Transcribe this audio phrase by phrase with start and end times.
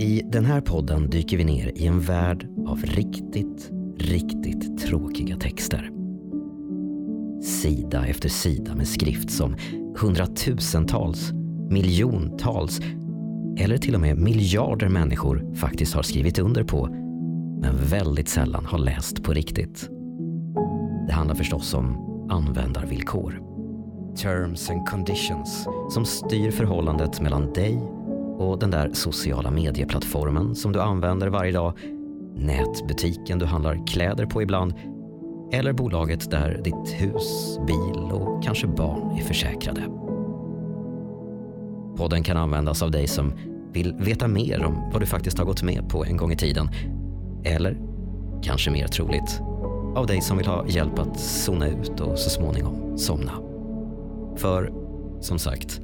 [0.00, 5.90] I den här podden dyker vi ner i en värld av riktigt, riktigt tråkiga texter.
[7.42, 9.56] Sida efter sida med skrift som
[9.96, 11.32] hundratusentals,
[11.70, 12.80] miljontals
[13.58, 16.86] eller till och med miljarder människor faktiskt har skrivit under på
[17.60, 19.88] men väldigt sällan har läst på riktigt.
[21.06, 21.96] Det handlar förstås om
[22.30, 23.42] användarvillkor.
[24.16, 27.97] Terms and conditions som styr förhållandet mellan dig
[28.38, 31.72] och den där sociala medieplattformen som du använder varje dag,
[32.34, 34.74] nätbutiken du handlar kläder på ibland
[35.52, 39.82] eller bolaget där ditt hus, bil och kanske barn är försäkrade.
[41.96, 43.32] Podden kan användas av dig som
[43.72, 46.68] vill veta mer om vad du faktiskt har gått med på en gång i tiden.
[47.44, 47.78] Eller,
[48.42, 49.40] kanske mer troligt,
[49.96, 53.32] av dig som vill ha hjälp att zona ut och så småningom somna.
[54.36, 54.72] För,
[55.20, 55.80] som sagt,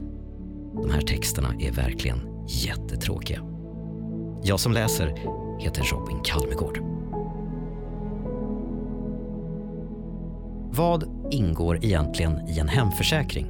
[0.74, 3.40] de här texterna är verkligen jättetråkiga.
[4.42, 5.14] Jag som läser
[5.58, 6.80] heter Robin Kalmegård.
[10.70, 13.46] Vad ingår egentligen i en hemförsäkring?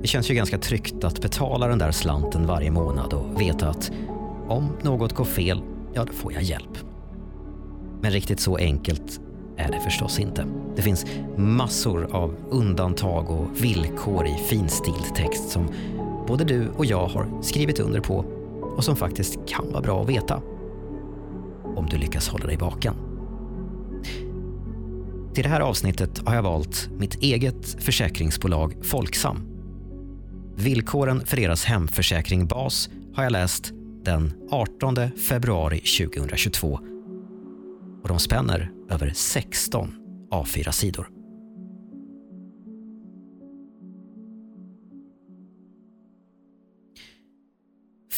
[0.00, 3.92] Det känns ju ganska tryggt att betala den där slanten varje månad och veta att
[4.48, 5.62] om något går fel,
[5.92, 6.78] ja då får jag hjälp.
[8.00, 9.20] Men riktigt så enkelt
[9.56, 10.46] är det förstås inte.
[10.76, 11.06] Det finns
[11.36, 15.68] massor av undantag och villkor i finstilt text som
[16.30, 18.24] både du och jag har skrivit under på
[18.76, 20.42] och som faktiskt kan vara bra att veta.
[21.76, 22.94] Om du lyckas hålla dig vaken.
[25.34, 29.42] Till det här avsnittet har jag valt mitt eget försäkringsbolag Folksam.
[30.56, 33.70] Villkoren för deras hemförsäkring BAS har jag läst
[34.04, 34.96] den 18
[35.28, 36.80] februari 2022
[38.02, 39.94] och de spänner över 16
[40.30, 41.19] A4-sidor.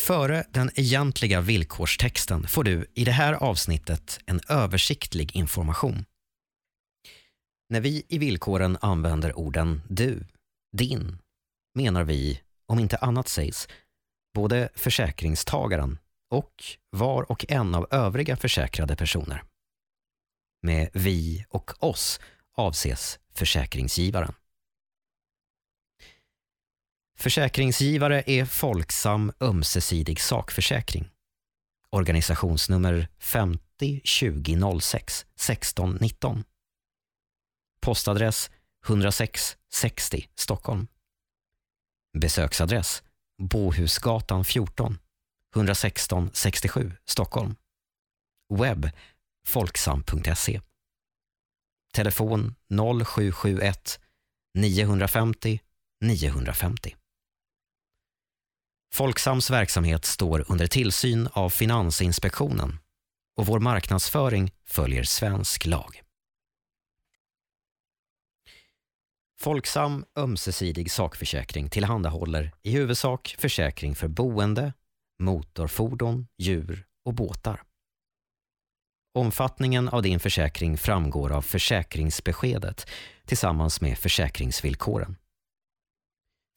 [0.06, 6.04] Före den egentliga villkorstexten får du i det här avsnittet en översiktlig information.
[7.68, 10.24] När vi i villkoren använder orden du,
[10.76, 11.18] din,
[11.74, 13.68] menar vi, om inte annat sägs,
[14.34, 15.98] både försäkringstagaren
[16.30, 19.42] och var och en av övriga försäkrade personer.
[20.62, 22.20] Med vi och oss
[22.56, 24.34] avses försäkringsgivaren.
[27.22, 31.10] Försäkringsgivare är Folksam ömsesidig sakförsäkring.
[31.90, 36.44] Organisationsnummer 50 20 06 16 19.
[37.80, 38.50] Postadress
[38.86, 40.86] 106 60 Stockholm.
[42.18, 43.02] Besöksadress
[43.38, 44.98] Bohusgatan 14
[45.54, 47.56] 116 67 Stockholm.
[48.54, 48.90] Webb
[49.46, 50.60] folksam.se.
[51.92, 54.00] Telefon 0771
[54.54, 55.60] 950
[56.00, 56.96] 950.
[58.94, 62.78] Folksams verksamhet står under tillsyn av Finansinspektionen
[63.36, 66.02] och vår marknadsföring följer svensk lag.
[69.40, 74.72] Folksam ömsesidig sakförsäkring tillhandahåller i huvudsak försäkring för boende,
[75.18, 77.62] motorfordon, djur och båtar.
[79.14, 82.86] Omfattningen av din försäkring framgår av försäkringsbeskedet
[83.24, 85.16] tillsammans med försäkringsvillkoren.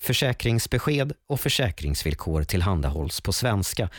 [0.02, 3.90] Försäkringsbesked och försäkringsvillkor tillhandahålls på svenska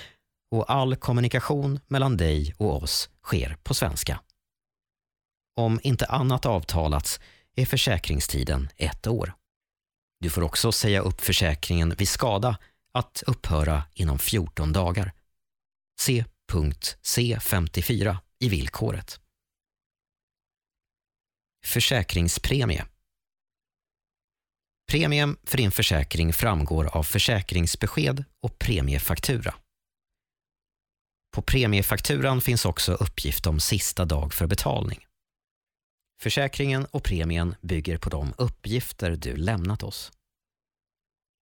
[0.51, 4.21] och all kommunikation mellan dig och oss sker på svenska.
[5.57, 7.21] Om inte annat avtalats
[7.57, 9.33] är försäkringstiden ett år.
[10.21, 12.59] Du får också säga upp försäkringen vid skada
[12.93, 15.13] att upphöra inom 14 dagar.
[16.01, 19.21] Se punkt C54 i villkoret.
[21.65, 22.87] Försäkringspremie
[24.91, 29.55] Premien för din försäkring framgår av försäkringsbesked och premiefaktura.
[31.35, 35.07] På premiefakturan finns också uppgift om sista dag för betalning.
[36.21, 40.13] Försäkringen och premien bygger på de uppgifter du lämnat oss.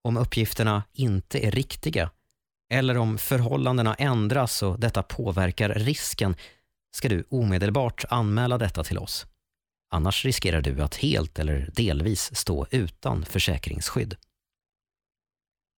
[0.04, 2.10] Om uppgifterna inte är riktiga
[2.72, 6.36] eller om förhållandena ändras och detta påverkar risken
[6.96, 9.26] ska du omedelbart anmäla detta till oss.
[9.92, 14.16] Annars riskerar du att helt eller delvis stå utan försäkringsskydd.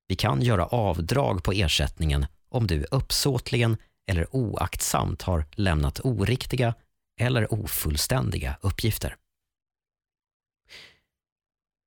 [0.09, 3.77] Vi kan göra avdrag på ersättningen om du uppsåtligen
[4.07, 6.75] eller oaktsamt har lämnat oriktiga
[7.21, 9.17] eller ofullständiga uppgifter.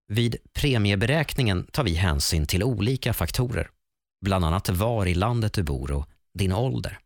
[0.08, 3.70] Vid premieberäkningen tar vi hänsyn till olika faktorer,
[4.22, 7.00] bland annat var i landet du bor och din ålder.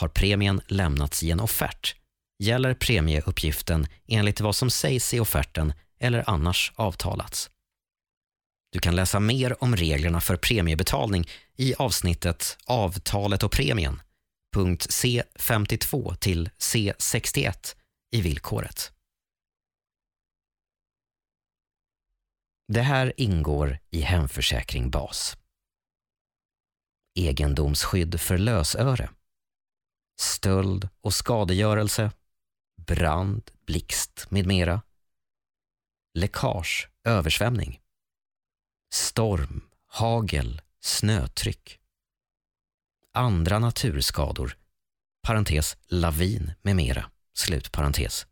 [0.00, 1.96] Har premien lämnats i en offert
[2.38, 7.50] gäller premieuppgiften enligt vad som sägs i offerten eller annars avtalats.
[8.72, 14.02] Du kan läsa mer om reglerna för premiebetalning i avsnittet Avtalet och premien,
[14.54, 17.76] punkt C52 till C61
[18.10, 18.92] i villkoret.
[22.72, 25.36] Det här ingår i Hemförsäkring Bas.
[27.18, 29.10] Egendomsskydd för lösöre.
[30.20, 32.10] Stöld och skadegörelse.
[32.86, 34.82] Brand, blixt med mera.
[36.14, 37.80] Läckage, översvämning.
[38.92, 41.80] Storm, hagel, snötryck.
[43.12, 44.56] Andra naturskador,
[45.22, 48.26] parentes lavin med mera, slut parentes.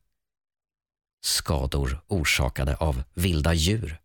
[1.25, 4.02] Skador orsakade av vilda djur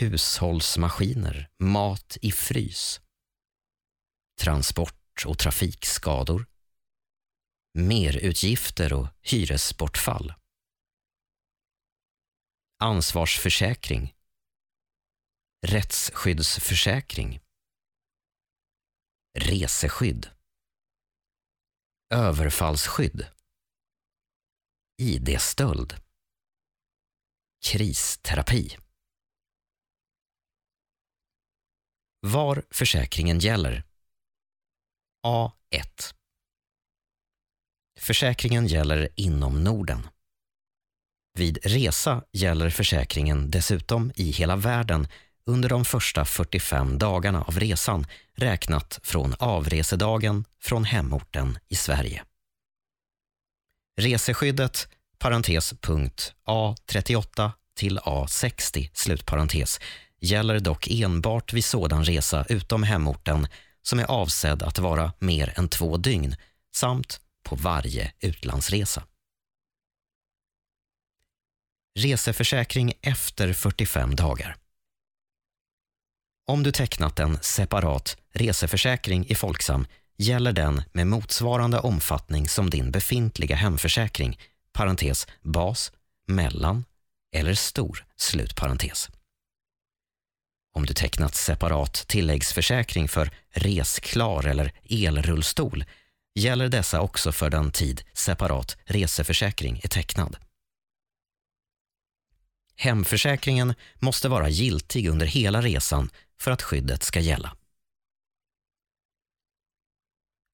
[0.00, 3.00] hushållsmaskiner, mat i frys,
[4.40, 6.46] transport och trafikskador,
[7.72, 10.34] merutgifter och hyresbortfall,
[12.78, 14.14] ansvarsförsäkring,
[15.66, 17.40] rättsskyddsförsäkring,
[19.38, 20.30] reseskydd,
[22.10, 23.26] överfallsskydd,
[25.02, 25.94] ID-stöld,
[27.64, 28.76] kristerapi.
[32.20, 33.84] Var försäkringen gäller.
[35.26, 36.19] A1.
[38.00, 40.08] Försäkringen gäller inom Norden.
[41.34, 45.08] Vid resa gäller försäkringen dessutom i hela världen
[45.46, 52.24] under de första 45 dagarna av resan räknat från avresedagen från hemorten i Sverige.
[54.00, 54.88] Reseskyddet,
[55.18, 59.80] parentes punkt A38 till A60, slutparentes,
[60.20, 63.46] gäller dock enbart vid sådan resa utom hemorten
[63.82, 66.36] som är avsedd att vara mer än två dygn
[66.74, 69.02] samt på varje utlandsresa.
[71.98, 74.56] Reseförsäkring efter 45 dagar.
[76.46, 82.90] Om du tecknat en separat reseförsäkring i Folksam gäller den med motsvarande omfattning som din
[82.90, 84.38] befintliga hemförsäkring,
[84.72, 85.92] parentes bas,
[86.26, 86.84] mellan
[87.32, 89.10] eller stor, slutparentes.
[90.74, 95.84] Om du tecknat separat tilläggsförsäkring för resklar eller elrullstol
[96.34, 100.36] gäller dessa också för den tid separat reseförsäkring är tecknad.
[102.76, 106.10] Hemförsäkringen måste vara giltig under hela resan
[106.40, 107.56] för att skyddet ska gälla.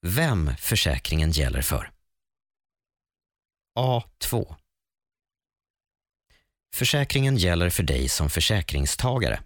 [0.06, 1.92] Vem försäkringen gäller för?
[3.78, 4.54] A2.
[6.74, 9.42] Försäkringen gäller för dig som försäkringstagare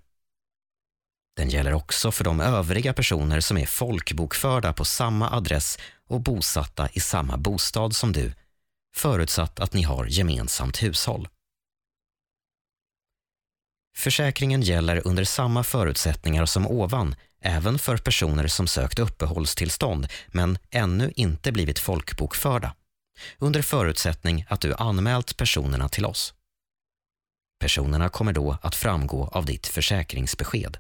[1.41, 5.79] den gäller också för de övriga personer som är folkbokförda på samma adress
[6.09, 8.33] och bosatta i samma bostad som du,
[8.97, 11.29] förutsatt att ni har gemensamt hushåll.
[13.97, 21.13] Försäkringen gäller under samma förutsättningar som ovan även för personer som sökt uppehållstillstånd men ännu
[21.17, 22.75] inte blivit folkbokförda,
[23.39, 26.35] under förutsättning att du anmält personerna till oss.
[27.61, 30.79] Personerna kommer då att framgå av ditt försäkringsbesked.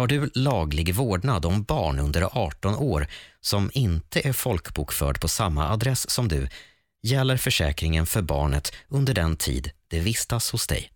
[0.00, 3.06] Har du laglig vårdnad om barn under 18 år
[3.40, 6.48] som inte är folkbokförd på samma adress som du
[7.02, 10.92] gäller försäkringen för barnet under den tid det vistas hos dig.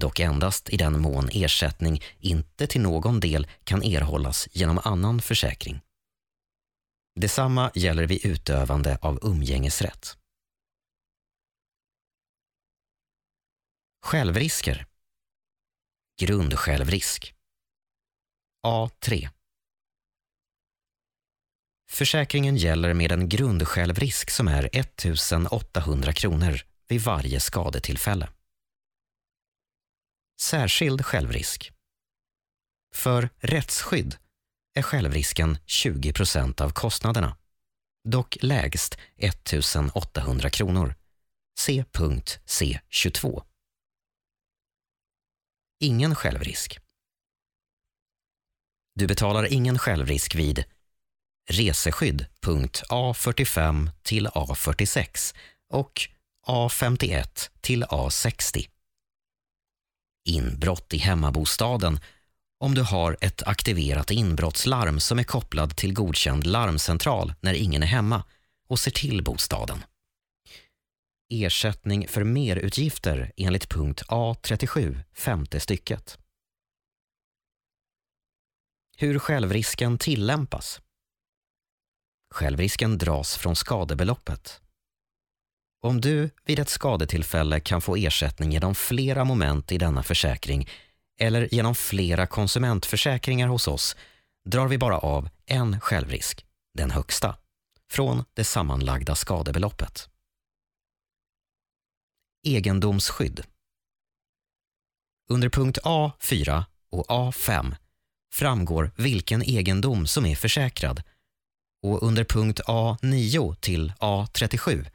[0.00, 5.80] Dock endast i den mån ersättning inte till någon del kan erhållas genom annan försäkring.
[7.20, 10.16] Detsamma gäller vid utövande av umgängesrätt.
[14.02, 14.86] Självrisker.
[16.20, 17.34] Grundsjälvrisk.
[18.66, 19.28] A3.
[21.88, 25.04] Försäkringen gäller med en grundsjälvrisk som är 1
[25.50, 28.28] 800 kronor vid varje skadetillfälle.
[30.40, 31.72] Särskild självrisk.
[32.94, 34.16] För rättsskydd
[34.74, 37.36] är självrisken 20 procent av kostnaderna,
[38.04, 39.52] dock lägst 1
[39.94, 40.94] 800 kronor.
[41.58, 43.42] Se punkt C22.
[45.80, 46.78] Ingen självrisk.
[49.00, 50.64] Du betalar ingen självrisk vid
[51.50, 52.26] reseskydd
[52.88, 55.34] A45 till A46
[55.72, 56.00] och
[56.46, 58.68] A51 till A60.
[60.28, 62.00] Inbrott i hemmabostaden
[62.58, 67.86] om du har ett aktiverat inbrottslarm som är kopplad till godkänd larmcentral när ingen är
[67.86, 68.24] hemma
[68.68, 69.84] och ser till bostaden.
[71.32, 76.19] Ersättning för merutgifter enligt punkt A37, femte stycket
[79.02, 80.80] hur självrisken tillämpas.
[82.34, 84.60] Självrisken dras från skadebeloppet.
[85.82, 90.68] Om du vid ett skadetillfälle kan få ersättning genom flera moment i denna försäkring
[91.20, 93.96] eller genom flera konsumentförsäkringar hos oss
[94.44, 97.36] drar vi bara av en självrisk, den högsta,
[97.90, 100.08] från det sammanlagda skadebeloppet.
[102.46, 103.44] Egendomsskydd.
[105.30, 107.76] Under punkt A4 och A5
[108.32, 111.02] framgår vilken egendom som är försäkrad
[111.82, 114.86] och under punkt A9 till A37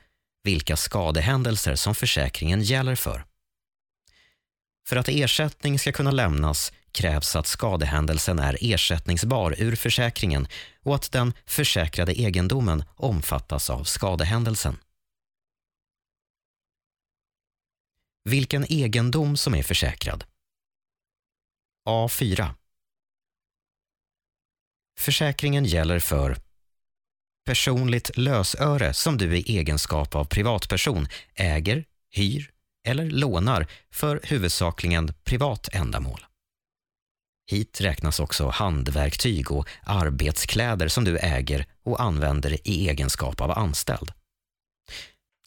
[0.46, 3.25] vilka skadehändelser som försäkringen gäller för.
[4.88, 10.48] För att ersättning ska kunna lämnas krävs att skadehändelsen är ersättningsbar ur försäkringen
[10.84, 14.77] och att den försäkrade egendomen omfattas av skadehändelsen.
[18.24, 20.24] Vilken egendom som är försäkrad.
[21.88, 22.54] A4.
[24.98, 26.38] Försäkringen gäller för
[27.46, 32.52] personligt lösöre som du i egenskap av privatperson äger, hyr
[32.88, 36.25] eller lånar för huvudsakligen privat ändamål.
[37.52, 44.12] Hit räknas också handverktyg och arbetskläder som du äger och använder i egenskap av anställd.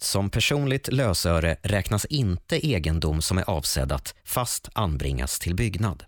[0.01, 6.05] Som personligt lösöre räknas inte egendom som är avsedd att fast anbringas till byggnad.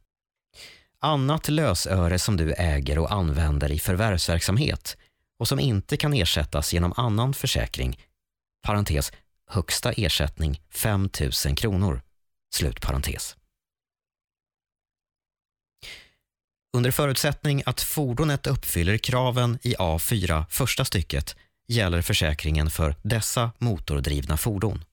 [1.03, 4.97] Annat lösöre som du äger och använder i förvärvsverksamhet
[5.39, 7.99] och som inte kan ersättas genom annan försäkring,
[8.63, 9.13] parentes,
[9.47, 11.09] högsta ersättning 5
[11.47, 12.03] 000 kronor,
[12.55, 13.37] slut parentes.
[16.77, 21.37] Under förutsättning att fordonet uppfyller kraven i A4 första stycket
[21.69, 24.85] gäller försäkringen för dessa motordrivna fordon.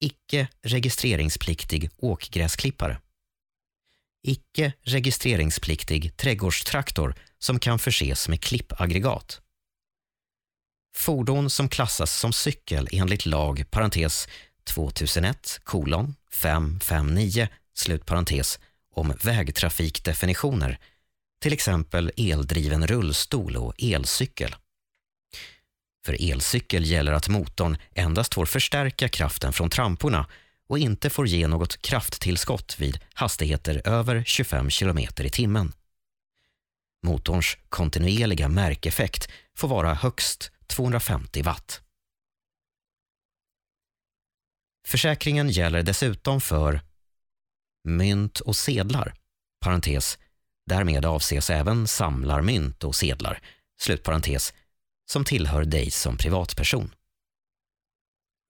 [0.00, 2.98] Icke registreringspliktig åkgräsklippare.
[4.24, 9.40] Icke registreringspliktig trädgårdstraktor som kan förses med klippaggregat.
[10.94, 14.28] Fordon som klassas som cykel enligt lag parentes
[14.64, 18.58] 2001 kolon 559 slutparentes
[18.94, 20.78] om vägtrafikdefinitioner,
[21.40, 24.54] till exempel eldriven rullstol och elcykel.
[26.04, 30.26] För elcykel gäller att motorn endast får förstärka kraften från tramporna
[30.68, 35.72] och inte får ge något krafttillskott vid hastigheter över 25 km i timmen.
[37.06, 41.82] Motorns kontinuerliga märkeffekt får vara högst 250 watt.
[44.86, 46.80] Försäkringen gäller dessutom för
[47.84, 49.14] mynt och sedlar,
[49.60, 50.18] parentes,
[50.66, 53.42] därmed avses även samlarmynt och sedlar,
[53.80, 54.54] slutparentes,
[55.10, 56.94] som tillhör dig som privatperson.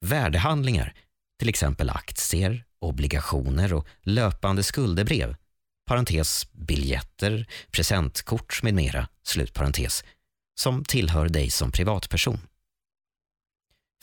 [0.04, 0.94] Värdehandlingar,
[1.42, 5.36] till exempel aktier, obligationer och löpande skuldebrev,
[5.86, 10.04] parentes, biljetter, presentkort med mera, slutparentes,
[10.54, 12.38] som tillhör dig som privatperson.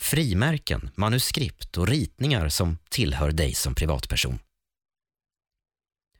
[0.02, 4.38] Frimärken, manuskript och ritningar som tillhör dig som privatperson.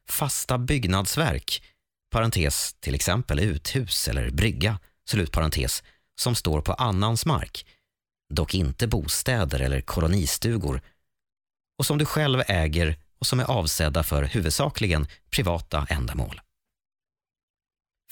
[0.09, 1.63] Fasta byggnadsverk,
[2.11, 5.83] parentes, till exempel uthus eller brygga, slutparentes,
[6.21, 7.67] som står på annans mark,
[8.35, 10.83] dock inte bostäder eller kolonistugor,
[11.81, 16.41] och som du själv äger och som är avsedda för huvudsakligen privata ändamål.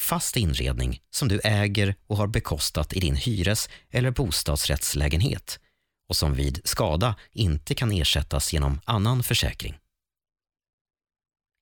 [0.00, 5.60] Fast inredning som du äger och har bekostat i din hyres eller bostadsrättslägenhet
[6.08, 9.78] och som vid skada inte kan ersättas genom annan försäkring.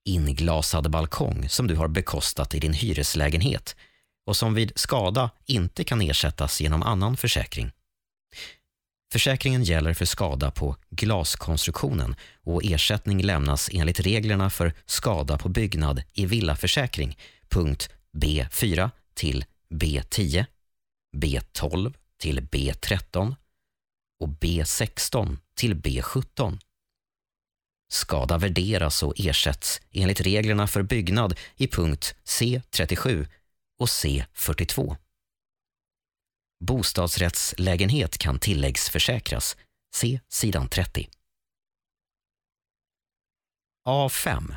[0.04, 3.76] Inglasad balkong som du har bekostat i din hyreslägenhet
[4.26, 7.70] och som vid skada inte kan ersättas genom annan försäkring.
[9.12, 16.02] Försäkringen gäller för skada på glaskonstruktionen och ersättning lämnas enligt reglerna för skada på byggnad
[16.12, 20.46] i villaförsäkring, punkt B4 till B10,
[21.16, 23.34] B12 till B13
[24.20, 26.58] och B16 till B17.
[27.88, 33.26] Skada värderas och ersätts enligt reglerna för byggnad i punkt C37
[33.78, 34.96] och C42.
[36.64, 39.56] Bostadsrättslägenhet kan tilläggsförsäkras.
[39.94, 41.08] Se sidan 30.
[43.88, 44.54] A5.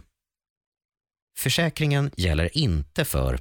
[1.38, 3.40] Försäkringen gäller inte för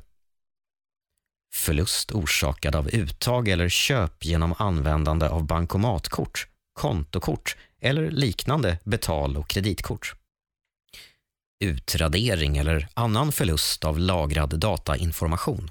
[1.54, 9.48] förlust orsakad av uttag eller köp genom användande av bankomatkort, kontokort eller liknande betal och
[9.48, 10.14] kreditkort.
[11.64, 15.70] Utradering eller annan förlust av lagrad datainformation.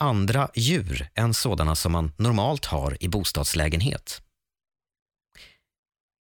[0.00, 4.22] Andra djur än sådana som man normalt har i bostadslägenhet.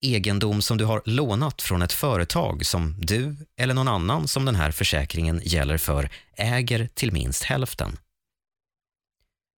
[0.04, 4.54] Egendom som du har lånat från ett företag som du eller någon annan som den
[4.54, 7.98] här försäkringen gäller för äger till minst hälften.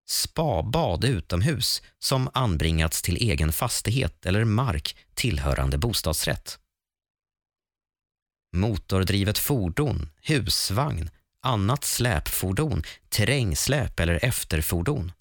[0.09, 6.59] Spabad utomhus som anbringats till egen fastighet eller mark tillhörande bostadsrätt.
[8.55, 11.09] Motordrivet fordon, husvagn,
[11.43, 15.11] annat släpfordon, terrängsläp eller efterfordon.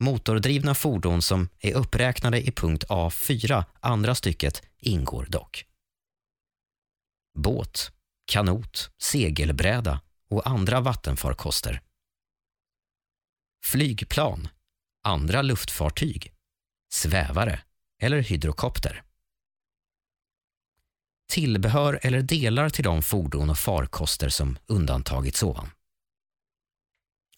[0.00, 5.64] Motordrivna fordon som är uppräknade i punkt A4, andra stycket, ingår dock.
[7.38, 7.92] Båt,
[8.24, 11.80] kanot, segelbräda och andra vattenfarkoster.
[13.64, 14.48] Flygplan,
[15.04, 16.32] andra luftfartyg,
[16.92, 17.60] svävare
[18.02, 19.05] eller hydrokopter.
[21.28, 25.70] Tillbehör eller delar till de fordon och farkoster som undantagits ovan.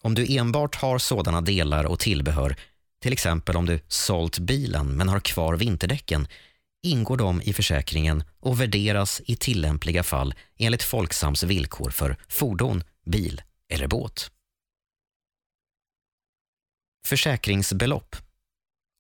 [0.02, 2.57] Om du enbart har sådana delar och tillbehör,
[3.02, 6.28] till exempel om du sålt bilen men har kvar vinterdäcken,
[6.83, 13.42] ingår de i försäkringen och värderas i tillämpliga fall enligt Folksams villkor för fordon, bil
[13.68, 14.30] eller båt.
[17.04, 18.16] Försäkringsbelopp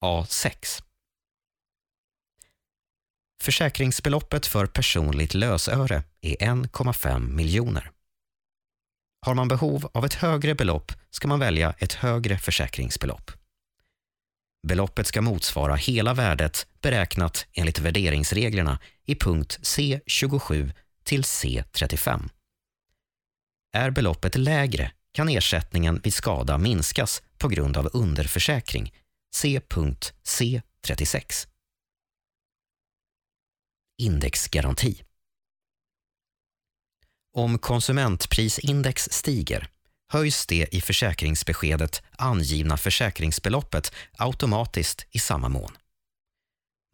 [0.04, 0.82] A6
[3.42, 7.90] Försäkringsbeloppet för personligt lösöre är 1,5 miljoner.
[9.26, 13.30] Har man behov av ett högre belopp ska man välja ett högre försäkringsbelopp.
[14.68, 20.72] Beloppet ska motsvara hela värdet beräknat enligt värderingsreglerna i punkt C27
[21.04, 22.28] till C35.
[23.72, 28.94] Är beloppet lägre kan ersättningen vid skada minskas på grund av underförsäkring.
[29.34, 31.46] Se punkt C36.
[33.98, 35.02] Indexgaranti.
[37.34, 39.68] Om konsumentprisindex stiger
[40.12, 45.76] höjs det i försäkringsbeskedet angivna försäkringsbeloppet automatiskt i samma mån.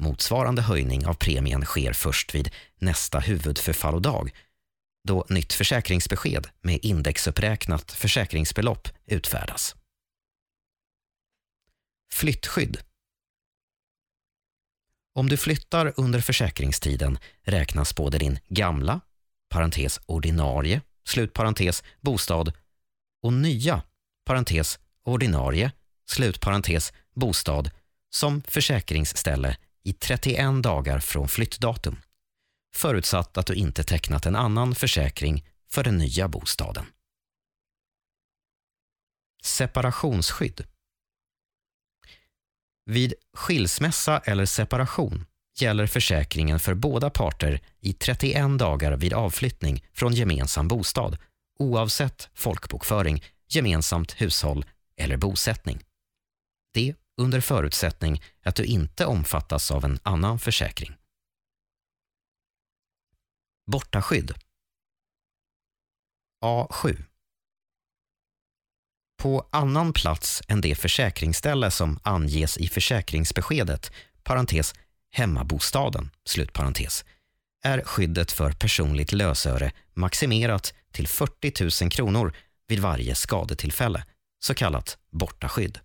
[0.02, 4.30] Motsvarande höjning av premien sker först vid nästa huvudförfallodag
[5.08, 9.74] då nytt försäkringsbesked med indexuppräknat försäkringsbelopp utfärdas.
[12.12, 12.78] Flyttskydd.
[15.14, 19.00] Om du flyttar under försäkringstiden räknas både din gamla,
[19.48, 22.52] parentes ordinarie, slutparentes bostad
[23.22, 23.82] och nya,
[24.26, 25.72] parentes ordinarie,
[26.10, 27.70] slutparentes bostad
[28.10, 31.96] som försäkringsställe i 31 dagar från flyttdatum
[32.74, 36.86] förutsatt att du inte tecknat en annan försäkring för den nya bostaden.
[39.42, 40.64] Separationsskydd
[42.86, 45.26] vid skilsmässa eller separation
[45.58, 51.18] gäller försäkringen för båda parter i 31 dagar vid avflyttning från gemensam bostad
[51.58, 54.64] oavsett folkbokföring, gemensamt hushåll
[54.96, 55.82] eller bosättning.
[56.72, 60.96] Det under förutsättning att du inte omfattas av en annan försäkring.
[63.66, 64.34] Bortaskydd
[66.44, 67.02] A7
[69.24, 74.74] på annan plats än det försäkringsställe som anges i försäkringsbeskedet, parentes,
[75.10, 77.04] hemmabostaden, slutparentes,
[77.62, 82.36] är skyddet för personligt lösöre maximerat till 40 000 kronor
[82.68, 84.04] vid varje skadetillfälle,
[84.38, 85.78] så kallat bortaskydd.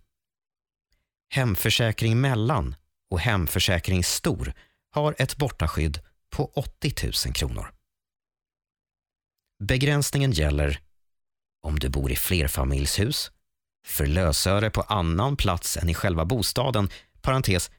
[1.30, 2.76] Hemförsäkring mellan
[3.10, 4.54] och hemförsäkring stor
[4.92, 6.00] har ett bortaskydd
[6.30, 6.94] på 80
[7.28, 7.72] 000 kronor.
[9.60, 10.80] Begränsningen gäller
[11.62, 13.32] om du bor i flerfamiljshus,
[13.86, 16.90] för lösöre på annan plats än i själva bostaden,
[17.22, 17.72] parentes,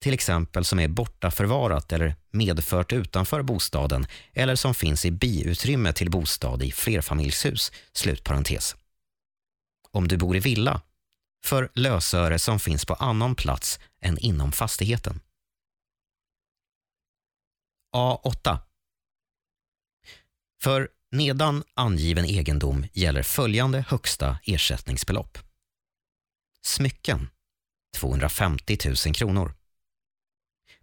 [0.00, 5.92] till exempel som är borta förvarat eller medfört utanför bostaden eller som finns i biutrymme
[5.92, 8.76] till bostad i flerfamiljshus, slutparentes.
[9.90, 10.82] Om du bor i villa,
[11.44, 15.20] för lösöre som finns på annan plats än inom fastigheten.
[17.96, 18.58] A8.
[20.62, 25.38] För nedan angiven egendom gäller följande högsta ersättningsbelopp.
[26.62, 27.30] Smycken
[27.96, 29.54] 250 000 kronor.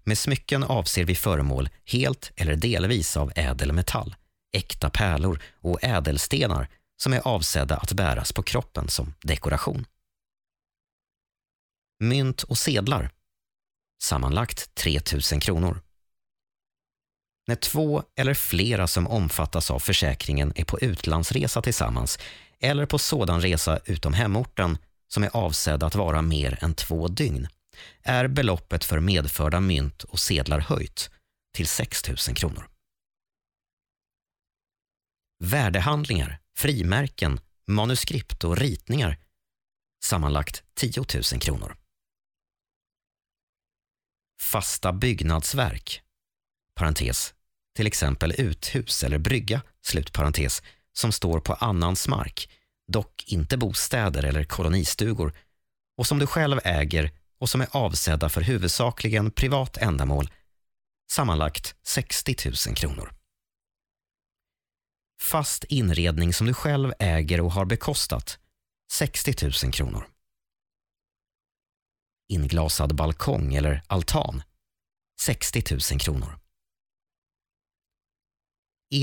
[0.04, 4.16] Med smycken avser vi föremål helt eller delvis av ädelmetall,
[4.52, 9.86] äkta pärlor och ädelstenar som är avsedda att bäras på kroppen som dekoration.
[12.00, 13.12] Mynt och sedlar.
[14.02, 15.00] Sammanlagt 3
[15.32, 15.82] 000 kronor.
[17.48, 22.20] När två eller flera som omfattas av försäkringen är på utlandsresa tillsammans
[22.60, 24.78] eller på sådan resa utom hemorten
[25.08, 27.48] som är avsedd att vara mer än två dygn
[28.04, 31.10] är beloppet för medförda mynt och sedlar höjt
[31.54, 32.70] till 6 000 kronor.
[35.44, 39.18] Värdehandlingar, frimärken, manuskript och ritningar
[40.04, 41.78] sammanlagt 10 000 kronor.
[44.42, 46.02] Fasta byggnadsverk,
[46.76, 47.35] parentes,
[47.76, 52.50] till exempel uthus eller brygga, slutparentes, som står på annans mark,
[52.88, 55.34] dock inte bostäder eller kolonistugor,
[55.98, 60.32] och som du själv äger och som är avsedda för huvudsakligen privat ändamål,
[61.12, 62.36] sammanlagt 60
[62.68, 63.14] 000 kronor.
[65.22, 68.40] Fast inredning som du själv äger och har bekostat,
[68.92, 70.08] 60 000 kronor.
[72.28, 74.44] Inglasad balkong eller altan,
[75.20, 76.40] 60 000 kronor.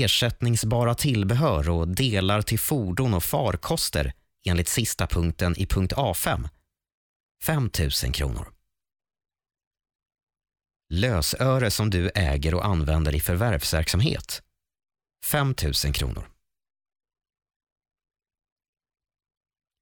[0.01, 4.13] Ersättningsbara tillbehör och delar till fordon och farkoster
[4.45, 6.49] enligt sista punkten i punkt A5,
[7.43, 7.69] 5
[8.03, 8.53] 000 kronor.
[10.89, 14.43] Lösöre som du äger och använder i förvärvsverksamhet,
[15.25, 16.29] 5 000 kronor.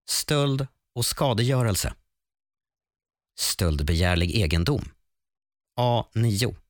[0.09, 1.93] Stöld och skadegörelse.
[3.39, 4.91] Stöldbegärlig egendom.
[5.79, 6.60] A9.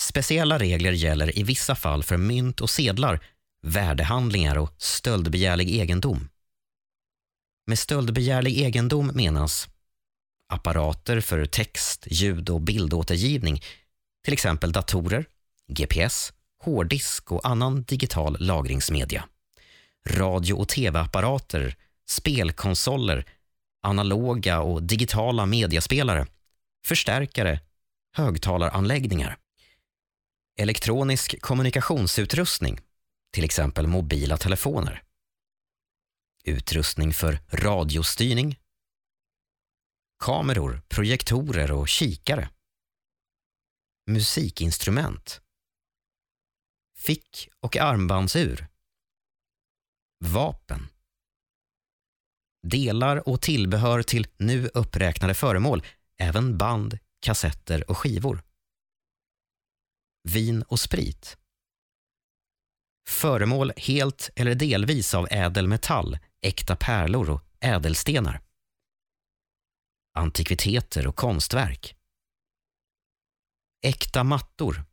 [0.00, 3.20] Speciella regler gäller i vissa fall för mynt och sedlar,
[3.62, 6.28] värdehandlingar och stöldbegärlig egendom.
[7.66, 9.68] Med stöldbegärlig egendom menas
[10.48, 13.62] apparater för text, ljud och bildåtergivning,
[14.24, 15.24] till exempel datorer,
[15.68, 16.32] GPS,
[16.64, 19.24] hårddisk och annan digital lagringsmedia.
[20.10, 21.76] Radio och tv-apparater,
[22.08, 23.24] spelkonsoler,
[23.82, 26.26] analoga och digitala mediaspelare,
[26.86, 27.60] förstärkare,
[28.16, 29.38] högtalaranläggningar.
[30.60, 32.80] Elektronisk kommunikationsutrustning,
[33.32, 35.02] till exempel mobila telefoner.
[36.44, 38.58] Utrustning för radiostyrning.
[40.24, 42.50] Kameror, projektorer och kikare.
[44.06, 45.40] Musikinstrument.
[46.96, 48.66] Fick och armbandsur.
[50.24, 50.88] Vapen.
[52.62, 55.82] Delar och tillbehör till nu uppräknade föremål,
[56.16, 58.47] även band, kassetter och skivor.
[60.22, 61.38] Vin och sprit.
[63.08, 68.40] Föremål helt eller delvis av ädel metall, äkta pärlor och ädelstenar.
[70.14, 71.96] Antikviteter och konstverk.
[73.82, 74.84] Äkta mattor.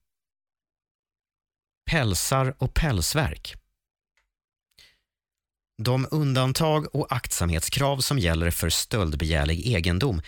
[1.92, 3.56] Pälsar och pälsverk.
[5.78, 10.22] De undantag och aktsamhetskrav som gäller för stöldbegärlig egendom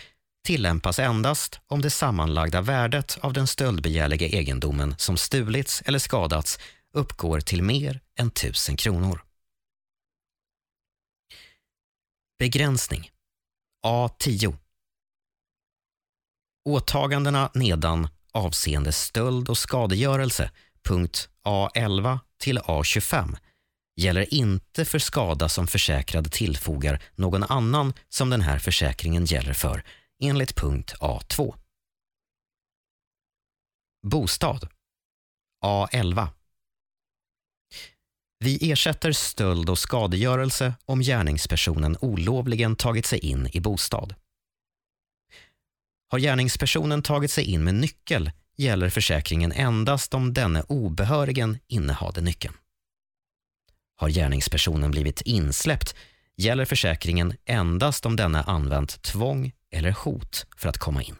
[0.48, 6.58] tillämpas endast om det sammanlagda värdet av den stöldbegärliga egendomen som stulits eller skadats
[6.94, 9.24] uppgår till mer än 1000 kronor.
[12.38, 13.10] Begränsning.
[13.86, 14.56] A10
[16.64, 20.50] Åtagandena nedan avseende stöld och skadegörelse,
[20.84, 23.36] punkt A11 till A25
[23.96, 29.84] gäller inte för skada som försäkrad tillfogar någon annan som den här försäkringen gäller för
[30.18, 31.54] enligt punkt A2.
[34.06, 34.68] Bostad
[35.64, 36.28] A11
[38.38, 44.14] Vi ersätter stöld och skadegörelse om gärningspersonen olovligen tagit sig in i bostad.
[46.08, 52.54] Har gärningspersonen tagit sig in med nyckel gäller försäkringen endast om denne obehörigen innehade nyckeln.
[53.96, 55.94] Har gärningspersonen blivit insläppt
[56.36, 61.16] gäller försäkringen endast om denne använt tvång eller hot för att komma in.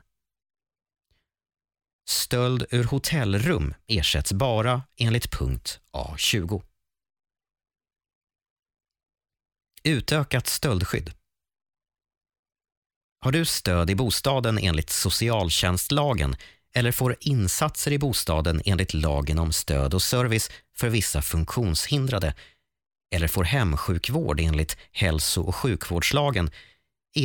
[2.08, 6.62] Stöld ur hotellrum ersätts bara enligt punkt A20.
[9.82, 11.12] Utökat stöldskydd.
[13.20, 16.36] Har du stöd i bostaden enligt socialtjänstlagen
[16.74, 22.34] eller får insatser i bostaden enligt lagen om stöd och service för vissa funktionshindrade
[23.14, 26.50] eller får hemsjukvård enligt hälso och sjukvårdslagen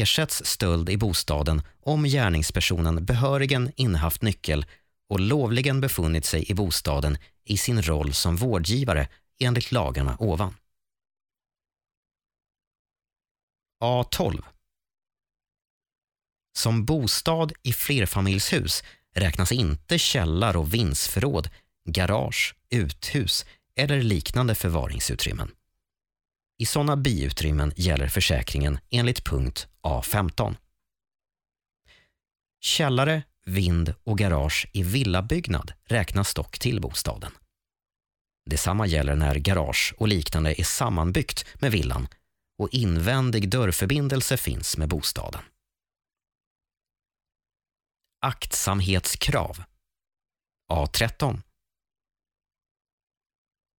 [0.01, 4.65] ersätts stöld i bostaden om gärningspersonen behörigen innehaft nyckel
[5.09, 9.07] och lovligen befunnit sig i bostaden i sin roll som vårdgivare
[9.39, 10.55] enligt lagarna ovan.
[13.83, 14.43] A12
[16.57, 18.83] Som bostad i flerfamiljshus
[19.15, 21.49] räknas inte källar och vindsförråd,
[21.89, 25.51] garage, uthus eller liknande förvaringsutrymmen.
[26.57, 30.55] I sådana biutrymmen gäller försäkringen enligt punkt A15.
[32.59, 37.31] Källare, vind och garage i villabyggnad räknas dock till bostaden.
[38.45, 42.07] Detsamma gäller när garage och liknande är sammanbyggt med villan
[42.57, 45.41] och invändig dörrförbindelse finns med bostaden.
[48.21, 49.63] Aktsamhetskrav
[50.71, 51.41] A13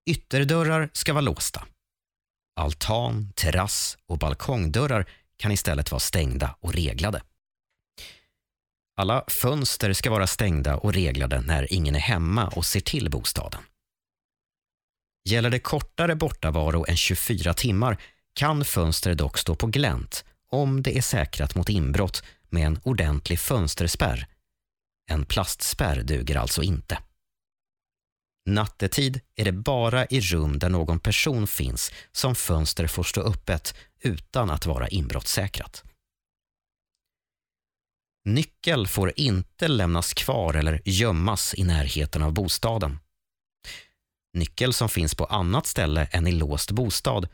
[0.07, 1.67] Ytterdörrar ska vara låsta.
[2.57, 7.23] Altan, terrass och balkongdörrar kan istället vara stängda och reglade.
[8.97, 13.61] Alla fönster ska vara stängda och reglade när ingen är hemma och ser till bostaden.
[15.29, 17.99] Gäller det kortare bortavaro än 24 timmar
[18.35, 23.41] kan fönster dock stå på glänt om det är säkrat mot inbrott med en ordentlig
[23.41, 24.27] fönsterspärr.
[25.11, 26.99] En plastspärr duger alltså inte.
[28.47, 33.75] Nattetid är det bara i rum där någon person finns som fönster får stå öppet
[34.01, 35.85] utan att vara inbrottssäkrat.
[38.25, 42.99] Nyckel får inte lämnas kvar eller gömmas i närheten av bostaden.
[44.35, 47.29] Nyckel som finns på annat ställe än i låst bostad,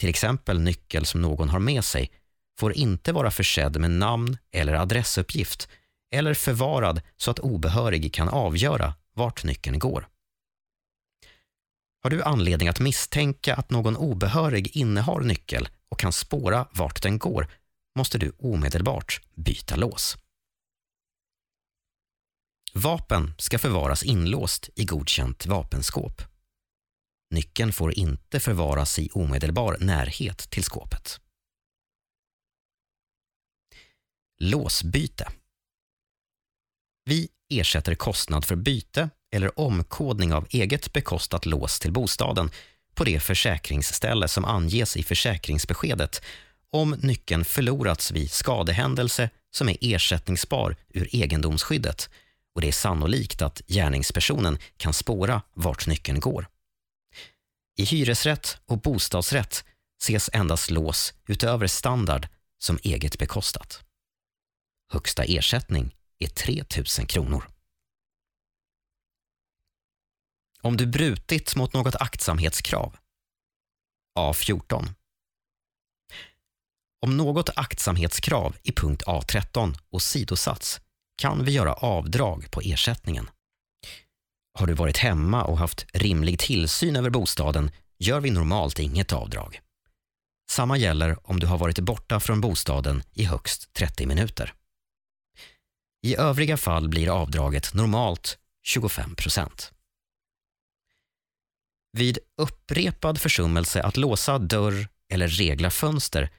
[0.00, 2.10] till exempel nyckel som någon har med sig,
[2.58, 5.68] får inte vara försedd med namn eller adressuppgift
[6.14, 10.08] eller förvarad så att obehörig kan avgöra vart nyckeln går.
[12.06, 17.18] Har du anledning att misstänka att någon obehörig innehar nyckel och kan spåra vart den
[17.18, 17.52] går
[17.98, 20.16] måste du omedelbart byta lås.
[22.74, 26.22] Vapen ska förvaras inlåst i godkänt vapenskåp.
[27.30, 31.20] Nyckeln får inte förvaras i omedelbar närhet till skåpet.
[34.38, 35.32] Låsbyte.
[37.04, 42.50] Vi ersätter kostnad för byte eller omkodning av eget bekostat lås till bostaden
[42.94, 46.22] på det försäkringsställe som anges i försäkringsbeskedet
[46.70, 52.10] om nyckeln förlorats vid skadehändelse som är ersättningsbar ur egendomsskyddet
[52.54, 56.48] och det är sannolikt att gärningspersonen kan spåra vart nyckeln går.
[57.78, 59.64] I hyresrätt och bostadsrätt
[60.02, 63.82] ses endast lås utöver standard som eget bekostat.
[64.92, 66.64] Högsta ersättning är 3
[66.98, 67.55] 000 kronor.
[70.62, 72.96] Om du brutit mot något aktsamhetskrav.
[74.18, 74.88] A14.
[77.02, 80.80] Om något aktsamhetskrav i punkt A13 åsidosatts
[81.16, 83.30] kan vi göra avdrag på ersättningen.
[84.58, 89.60] Har du varit hemma och haft rimlig tillsyn över bostaden gör vi normalt inget avdrag.
[90.50, 94.54] Samma gäller om du har varit borta från bostaden i högst 30 minuter.
[96.02, 99.72] I övriga fall blir avdraget normalt 25 procent.
[101.96, 106.30] Vid upprepad försummelse att låsa dörr eller regla fönster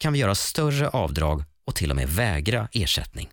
[0.00, 3.30] kan vi göra större avdrag och till och med vägra ersättning.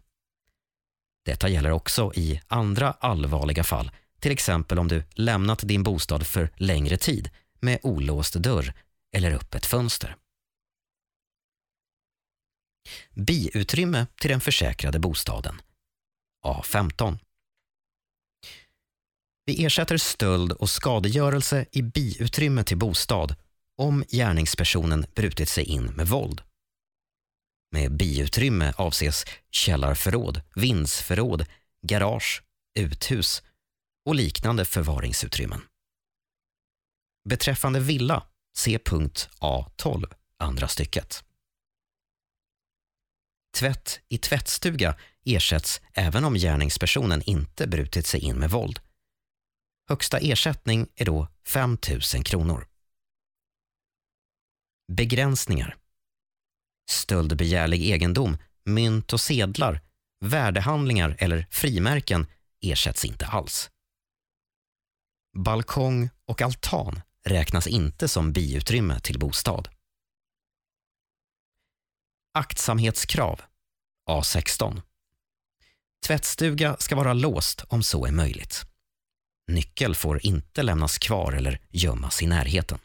[1.26, 6.50] Detta gäller också i andra allvarliga fall, till exempel om du lämnat din bostad för
[6.56, 8.74] längre tid med olåst dörr
[9.16, 10.16] eller öppet fönster.
[13.14, 15.62] Biutrymme till den försäkrade bostaden.
[16.46, 17.18] A15.
[19.46, 23.36] Vi ersätter stöld och skadegörelse i biutrymme till bostad
[23.78, 26.42] om gärningspersonen brutit sig in med våld.
[27.72, 31.46] Med biutrymme avses källarförråd, vindsförråd,
[31.88, 32.44] garage,
[32.80, 33.44] uthus
[34.06, 35.62] och liknande förvaringsutrymmen.
[37.30, 38.28] Beträffande villa,
[38.58, 41.24] se punkt A12, andra stycket.
[43.58, 48.80] Tvätt i tvättstuga ersätts även om gärningspersonen inte brutit sig in med våld.
[49.94, 51.78] Högsta ersättning är då 5
[52.14, 52.68] 000 kronor.
[54.92, 55.78] Begränsningar.
[56.90, 59.82] Stöldbegärlig egendom, mynt och sedlar,
[60.20, 62.28] värdehandlingar eller frimärken
[62.62, 63.70] ersätts inte alls.
[65.38, 69.70] Balkong och altan räknas inte som biutrymme till bostad.
[72.34, 73.42] Aktsamhetskrav
[74.10, 74.82] A16.
[76.06, 78.73] Tvättstuga ska vara låst om så är möjligt.
[79.48, 82.80] Nyckel får inte lämnas kvar eller gömmas i närheten.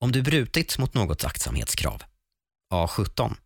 [0.00, 2.02] Om du brutit mot något aktsamhetskrav.
[2.72, 3.36] A17.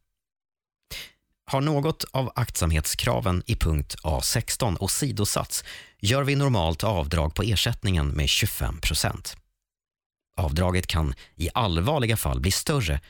[1.47, 5.65] Har något av aktsamhetskraven i punkt A16 åsidosatts
[5.99, 9.37] gör vi normalt avdrag på ersättningen med 25 procent.
[10.37, 13.01] Avdraget kan i allvarliga fall bli större,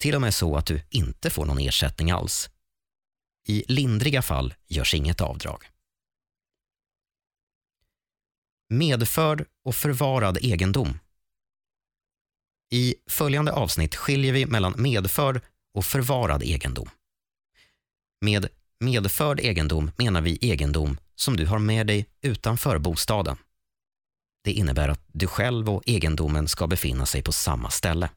[0.00, 2.50] till och med så att du inte får någon ersättning alls.
[3.48, 5.64] I lindriga fall görs inget avdrag.
[8.72, 10.98] Medförd och förvarad egendom.
[12.72, 15.40] I följande avsnitt skiljer vi mellan medförd
[15.74, 16.90] och förvarad egendom.
[18.20, 18.48] Med
[18.80, 23.36] medförd egendom menar vi egendom som du har med dig utanför bostaden.
[24.44, 28.10] Det innebär att du själv och egendomen ska befinna sig på samma ställe.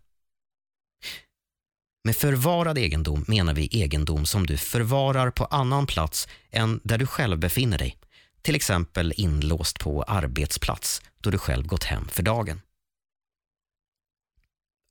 [2.03, 7.07] Med förvarad egendom menar vi egendom som du förvarar på annan plats än där du
[7.07, 7.97] själv befinner dig.
[8.43, 12.61] Till exempel inlåst på arbetsplats då du själv gått hem för dagen.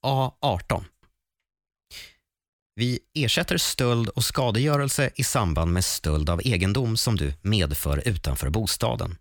[0.07, 0.85] A18.
[2.75, 8.51] Vi ersätter stöld och skadegörelse i samband med stöld av egendom som du medför utanför
[8.51, 9.17] bostaden.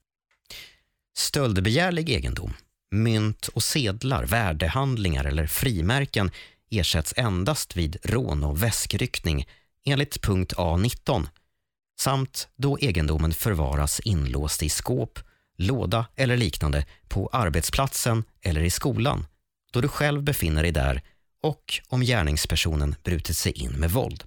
[1.17, 2.54] Stöldbegärlig egendom,
[2.91, 6.32] mynt och sedlar, värdehandlingar eller frimärken
[6.70, 9.48] ersätts endast vid rån och väskryckning
[9.86, 11.28] enligt punkt A19
[12.02, 15.20] samt då egendomen förvaras inlåst i skåp,
[15.58, 19.26] låda eller liknande på arbetsplatsen eller i skolan
[19.72, 21.02] då du själv befinner dig där
[21.44, 24.24] och om gärningspersonen brutit sig in med våld.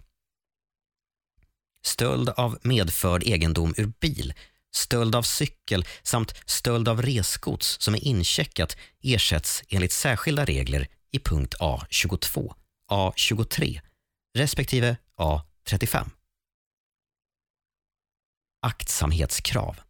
[1.85, 4.35] Stöld av medförd egendom ur bil,
[4.75, 11.19] stöld av cykel samt stöld av resgods som är incheckat ersätts enligt särskilda regler i
[11.19, 12.55] punkt A22,
[12.91, 13.81] A23
[14.35, 16.11] respektive A35.
[18.65, 19.81] Aktsamhetskrav.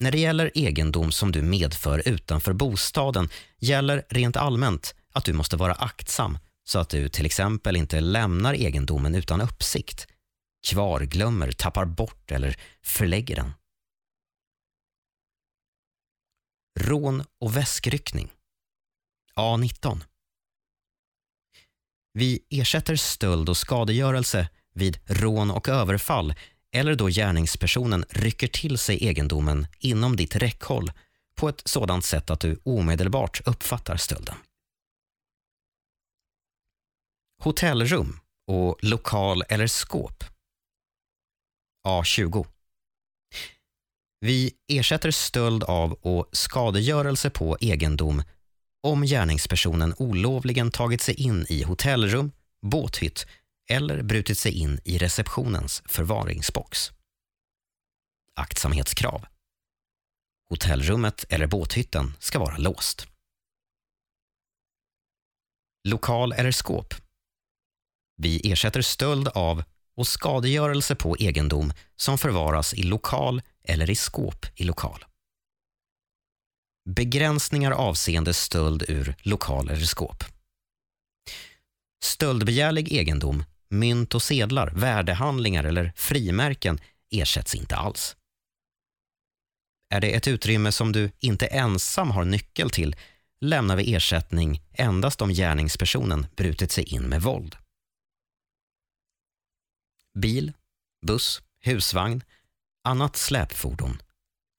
[0.00, 5.56] När det gäller egendom som du medför utanför bostaden gäller rent allmänt att du måste
[5.56, 10.06] vara aktsam så att du till exempel inte lämnar egendomen utan uppsikt,
[10.66, 13.52] kvarglömmer, tappar bort eller förlägger den.
[16.80, 18.30] Rån och väskryckning.
[19.36, 20.00] A19
[22.12, 26.34] Vi ersätter stöld och skadegörelse vid rån och överfall
[26.72, 30.92] eller då gärningspersonen rycker till sig egendomen inom ditt räckhåll
[31.34, 34.34] på ett sådant sätt att du omedelbart uppfattar stölden.
[37.42, 40.24] Hotellrum och lokal eller skåp.
[41.86, 42.46] A20.
[44.20, 48.22] Vi ersätter stöld av och skadegörelse på egendom
[48.82, 53.26] om gärningspersonen olovligen tagit sig in i hotellrum, båthytt
[53.68, 56.92] eller brutit sig in i receptionens förvaringsbox.
[58.34, 59.26] Aktsamhetskrav.
[60.50, 63.06] Hotellrummet eller båthytten ska vara låst.
[65.88, 66.94] Lokal eller skåp.
[68.16, 69.64] Vi ersätter stöld av
[69.96, 75.04] och skadegörelse på egendom som förvaras i lokal eller i skåp i lokal.
[76.90, 80.24] Begränsningar avseende stöld ur lokal eller skåp.
[82.04, 86.78] Stöldbegärlig egendom, mynt och sedlar, värdehandlingar eller frimärken
[87.10, 88.16] ersätts inte alls.
[89.90, 92.96] Är det ett utrymme som du inte ensam har nyckel till
[93.40, 97.56] lämnar vi ersättning endast om gärningspersonen brutit sig in med våld
[100.18, 100.52] bil,
[101.06, 102.22] buss, husvagn,
[102.84, 104.02] annat släpfordon,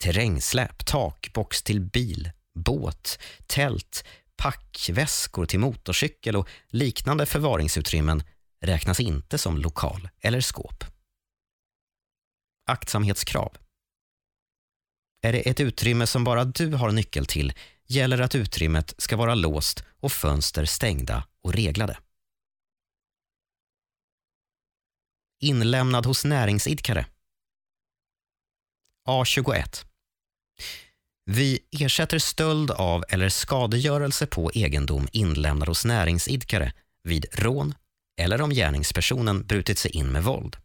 [0.03, 4.03] terrängsläp, takbox till bil, båt, tält,
[4.37, 8.23] packväskor till motorcykel och liknande förvaringsutrymmen
[8.61, 10.83] räknas inte som lokal eller skåp.
[12.65, 13.57] Aktsamhetskrav.
[15.21, 17.53] Är det ett utrymme som bara du har nyckel till
[17.87, 21.97] gäller att utrymmet ska vara låst och fönster stängda och reglade.
[25.39, 27.05] inlämnad hos näringsidkare.
[29.07, 29.85] A21.
[31.25, 37.75] Vi ersätter stöld av eller skadegörelse på egendom inlämnad hos näringsidkare vid rån
[38.19, 40.55] eller om gärningspersonen brutit sig in med våld.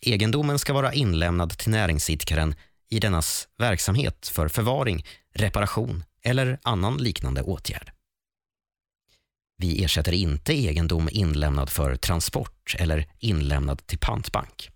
[0.00, 2.54] Egendomen ska vara inlämnad till näringsidkaren
[2.88, 7.92] i dennas verksamhet för förvaring, reparation eller annan liknande åtgärd.
[9.56, 14.70] Vi ersätter inte egendom inlämnad för transport eller inlämnad till pantbank.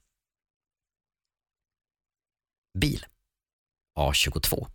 [2.79, 3.07] Bil
[3.99, 4.67] A22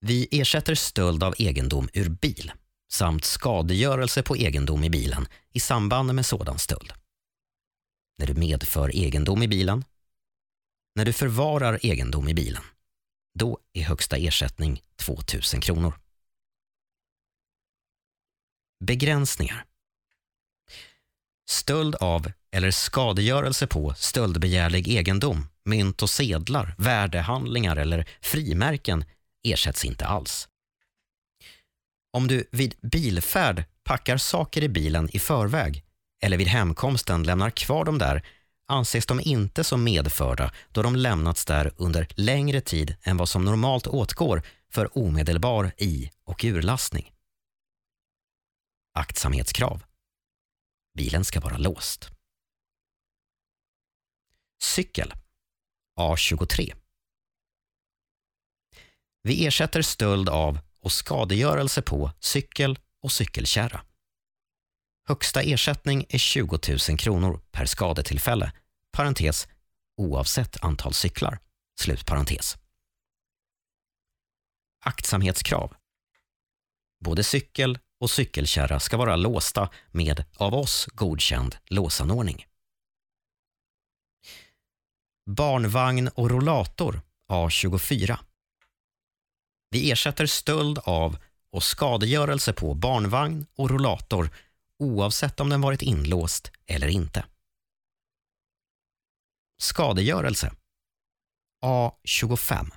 [0.00, 2.52] Vi ersätter stöld av egendom ur bil
[2.92, 6.92] samt skadegörelse på egendom i bilen i samband med sådan stöld.
[8.18, 9.84] När du medför egendom i bilen,
[10.94, 12.62] när du förvarar egendom i bilen,
[13.38, 15.98] då är högsta ersättning 2000 kronor.
[18.84, 19.64] Begränsningar.
[21.50, 29.04] Stöld av eller skadegörelse på stöldbegärlig egendom, mynt och sedlar, värdehandlingar eller frimärken
[29.42, 30.48] ersätts inte alls.
[32.12, 35.84] Om du vid bilfärd packar saker i bilen i förväg
[36.22, 38.26] eller vid hemkomsten lämnar kvar dem där
[38.66, 43.44] anses de inte som medförda då de lämnats där under längre tid än vad som
[43.44, 47.12] normalt åtgår för omedelbar i och urlastning
[48.92, 49.84] aktsamhetskrav.
[50.94, 52.10] Bilen ska vara låst.
[54.62, 55.12] Cykel
[56.00, 56.74] A23
[59.22, 63.84] Vi ersätter stöld av och skadegörelse på cykel och cykelkärra.
[65.08, 66.58] Högsta ersättning är 20
[66.88, 68.52] 000 kronor per skadetillfälle,
[68.90, 69.48] parentes,
[69.96, 71.38] oavsett antal cyklar,
[71.80, 72.56] slutparentes.
[74.84, 75.74] Aktsamhetskrav.
[77.04, 82.46] Både cykel och cykelkärra ska vara låsta med av oss godkänd låsanordning.
[85.26, 88.18] Barnvagn och rollator A24.
[89.72, 91.18] Vi ersätter stöld av
[91.52, 94.30] och skadegörelse på barnvagn och rollator
[94.78, 97.24] oavsett om den varit inlåst eller inte.
[99.62, 100.52] Skadegörelse
[101.64, 102.70] A25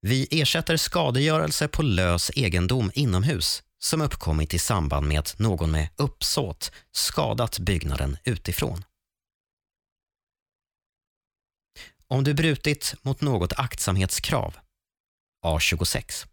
[0.00, 5.88] Vi ersätter skadegörelse på lös egendom inomhus som uppkommit i samband med att någon med
[5.96, 8.84] uppsåt skadat byggnaden utifrån.
[12.06, 14.56] Om du brutit mot något aktsamhetskrav
[15.44, 16.26] A26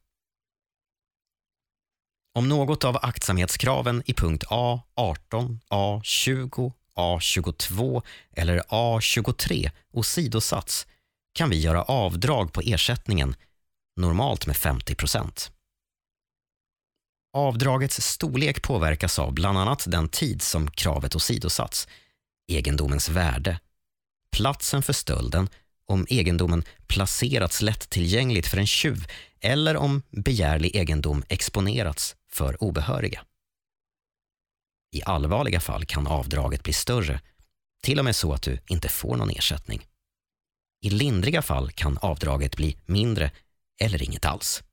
[2.36, 10.88] Om något av aktsamhetskraven i punkt A18, A20, A22 eller A23 åsidosatts
[11.34, 13.36] kan vi göra avdrag på ersättningen,
[13.95, 15.51] normalt med 50 procent.
[17.34, 21.88] Avdragets storlek påverkas av bland annat den tid som kravet åsidosatts,
[22.51, 23.60] egendomens värde,
[24.32, 25.49] platsen för stölden,
[25.88, 29.05] om egendomen placerats lättillgängligt för en tjuv
[29.39, 33.25] eller om begärlig egendom exponerats för obehöriga.
[34.95, 37.21] I allvarliga fall kan avdraget bli större,
[37.83, 39.88] till och med så att du inte får någon ersättning.
[40.81, 43.31] I lindriga fall kan avdraget bli mindre
[43.81, 44.63] eller inget alls.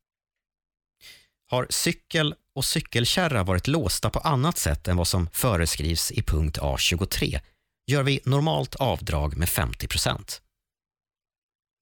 [1.47, 6.59] Har cykel och cykelkärra varit låsta på annat sätt än vad som föreskrivs i punkt
[6.59, 7.41] A23
[7.87, 10.43] gör vi normalt avdrag med 50 procent.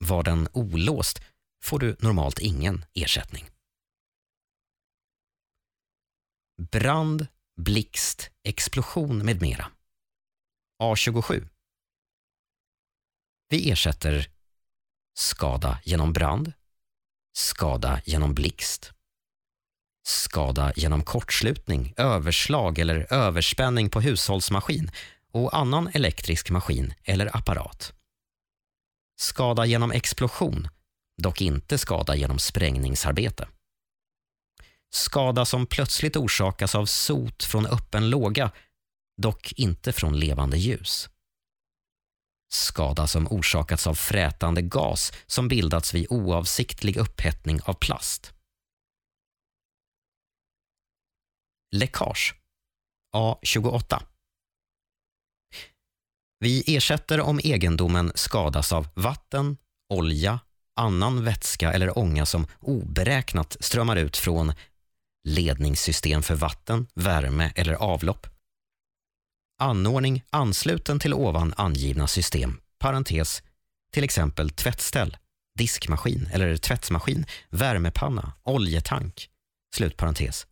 [0.05, 1.21] Var den olåst
[1.63, 3.51] får du normalt ingen ersättning.
[6.71, 7.27] Brand,
[7.57, 9.67] blixt, explosion med mera.
[10.83, 11.49] A27.
[13.49, 14.31] Vi ersätter
[15.19, 16.53] skada genom brand,
[17.37, 18.93] skada genom blixt,
[20.07, 24.91] skada genom kortslutning, överslag eller överspänning på hushållsmaskin
[25.31, 27.95] och annan elektrisk maskin eller apparat.
[29.23, 30.69] Skada genom explosion,
[31.23, 33.49] dock inte skada genom sprängningsarbete.
[34.91, 38.53] Skada som plötsligt orsakas av sot från öppen låga,
[39.17, 41.09] dock inte från levande ljus.
[42.53, 48.33] Skada som orsakats av frätande gas som bildats vid oavsiktlig upphettning av plast.
[51.71, 52.35] Läckage
[53.17, 54.12] A28
[56.43, 59.57] vi ersätter om egendomen skadas av vatten,
[59.89, 60.41] olja,
[60.77, 64.53] annan vätska eller ånga som oberäknat strömmar ut från
[65.25, 68.27] ledningssystem för vatten, värme eller avlopp.
[69.61, 73.43] Anordning ansluten till ovan angivna system, parentes,
[73.93, 75.17] till exempel tvättställ,
[75.59, 79.29] diskmaskin eller tvättmaskin, värmepanna, oljetank,
[79.75, 80.47] slutparentes.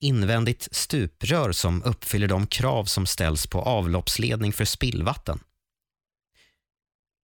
[0.00, 5.40] Invändigt stuprör som uppfyller de krav som ställs på avloppsledning för spillvatten.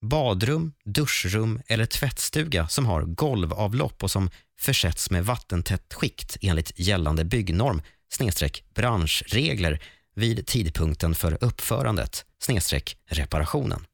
[0.04, 7.24] Badrum, duschrum eller tvättstuga som har golvavlopp och som försätts med vattentätt skikt enligt gällande
[7.24, 9.82] byggnorm snedstreck branschregler
[10.14, 13.86] vid tidpunkten för uppförandet snedstreck reparationen.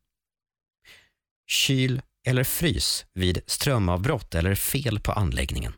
[1.46, 5.72] Kyl eller frys vid strömavbrott eller fel på anläggningen.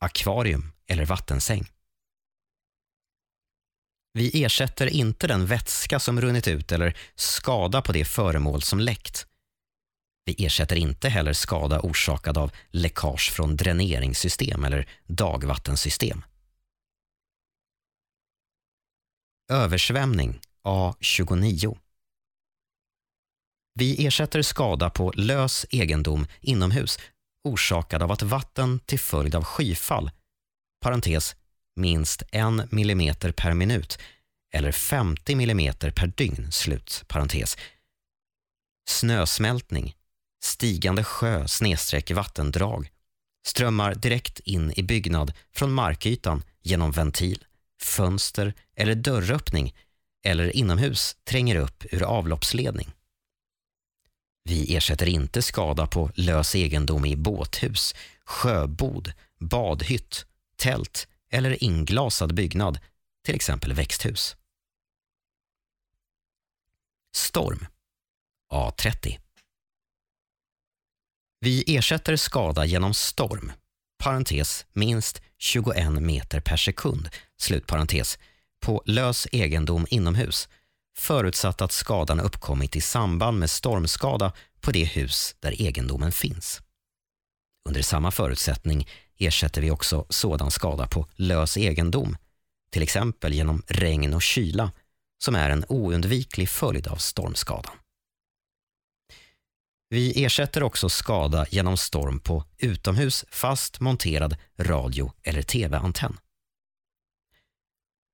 [0.00, 1.66] Akvarium eller vattensäng.
[4.12, 9.26] Vi ersätter inte den vätska som runnit ut eller skada på det föremål som läckt.
[10.24, 16.22] Vi ersätter inte heller skada orsakad av läckage från dräneringssystem eller dagvattensystem.
[19.52, 21.78] Översvämning A29
[23.74, 26.98] Vi ersätter skada på lös egendom inomhus
[27.44, 30.10] orsakad av att vatten till följd av skyfall
[30.80, 31.36] parentes,
[31.76, 33.98] minst en millimeter per minut
[34.52, 37.56] eller 50 millimeter per dygn, slut parentes.
[38.88, 39.94] Snösmältning,
[40.42, 42.90] stigande sjö snedstreck vattendrag
[43.46, 47.44] strömmar direkt in i byggnad från markytan genom ventil,
[47.82, 49.74] fönster eller dörröppning
[50.24, 52.92] eller inomhus tränger upp ur avloppsledning.
[54.50, 57.94] Vi ersätter inte skada på lös egendom i båthus,
[58.24, 60.26] sjöbod, badhytt,
[60.56, 62.78] tält eller inglasad byggnad,
[63.24, 64.36] till exempel växthus.
[67.16, 67.66] Storm.
[68.52, 69.18] A30
[71.40, 73.52] Vi ersätter skada genom storm,
[73.98, 78.18] parentes minst 21 meter per sekund, slutparentes,
[78.60, 80.48] på lös egendom inomhus,
[81.00, 86.60] förutsatt att skadan uppkommit i samband med stormskada på det hus där egendomen finns.
[87.68, 88.88] Under samma förutsättning
[89.18, 92.16] ersätter vi också sådan skada på lös egendom,
[92.72, 94.72] till exempel genom regn och kyla,
[95.24, 97.76] som är en oundviklig följd av stormskadan.
[99.88, 106.16] Vi ersätter också skada genom storm på utomhus fast monterad radio eller tv-antenn.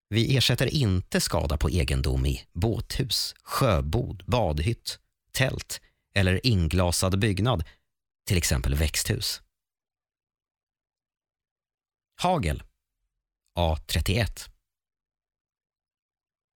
[0.08, 4.98] Vi ersätter inte skada på egendom i båthus, sjöbod, badhytt,
[5.32, 5.80] tält
[6.14, 7.64] eller inglasad byggnad,
[8.26, 9.42] till exempel växthus.
[12.20, 12.62] Hagel
[13.58, 14.48] A31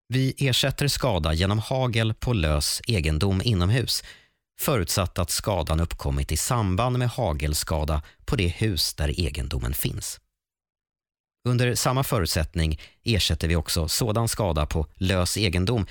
[0.07, 4.03] Vi ersätter skada genom hagel på lös egendom inomhus
[4.59, 10.19] förutsatt att skadan uppkommit i samband med hagelskada på det hus där egendomen finns.
[11.43, 15.85] Under samma förutsättning ersätter vi också sådan skada på lös egendom,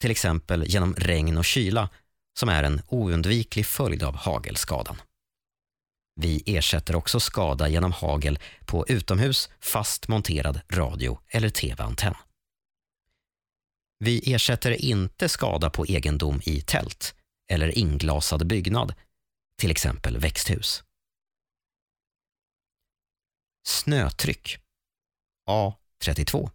[0.00, 1.88] till exempel genom regn och kyla,
[2.38, 4.96] som är en oundviklig följd av hagelskadan.
[6.20, 12.14] Vi ersätter också skada genom hagel på utomhus fast monterad radio eller tv-antenn.
[13.98, 17.14] Vi ersätter inte skada på egendom i tält
[17.48, 18.94] eller inglasad byggnad,
[19.58, 20.84] till exempel växthus.
[23.66, 24.65] Snötryck
[25.48, 26.50] A32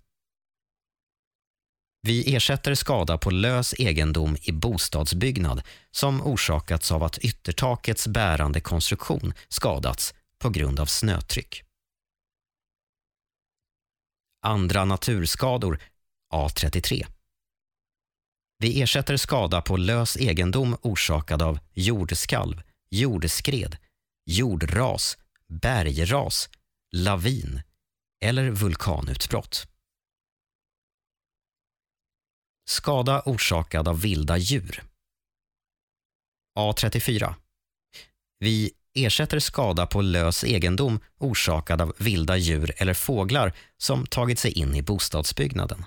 [2.03, 5.61] vi ersätter skada på lös egendom i bostadsbyggnad
[5.91, 11.63] som orsakats av att yttertakets bärande konstruktion skadats på grund av snötryck.
[14.45, 15.81] Andra naturskador.
[16.33, 17.05] A33
[18.57, 23.77] Vi ersätter skada på lös egendom orsakad av jordskalv, jordskred,
[24.25, 25.17] jordras,
[25.47, 26.49] bergras,
[26.91, 27.61] lavin
[28.21, 29.67] eller vulkanutbrott.
[32.69, 34.83] Skada orsakad av vilda djur.
[36.59, 37.33] A34.
[38.39, 44.51] Vi ersätter skada på lös egendom orsakad av vilda djur eller fåglar som tagit sig
[44.51, 45.85] in i bostadsbyggnaden.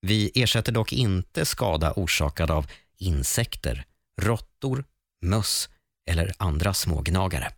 [0.00, 2.66] Vi ersätter dock inte skada orsakad av
[2.98, 3.84] insekter,
[4.22, 4.84] råttor,
[5.22, 5.68] möss
[6.10, 7.52] eller andra smågnagare.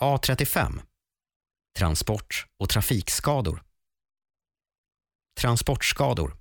[0.00, 0.80] A35.
[1.78, 3.62] Transport och trafikskador.
[5.40, 6.36] Transportskador.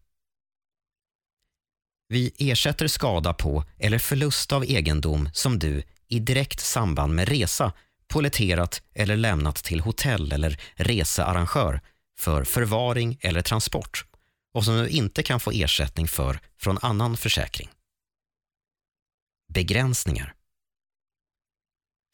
[2.07, 7.73] Vi ersätter skada på eller förlust av egendom som du i direkt samband med resa
[8.07, 11.81] polletterat eller lämnat till hotell eller researrangör
[12.19, 14.05] för förvaring eller transport
[14.53, 17.69] och som du inte kan få ersättning för från annan försäkring.
[19.53, 20.38] Begränsningar.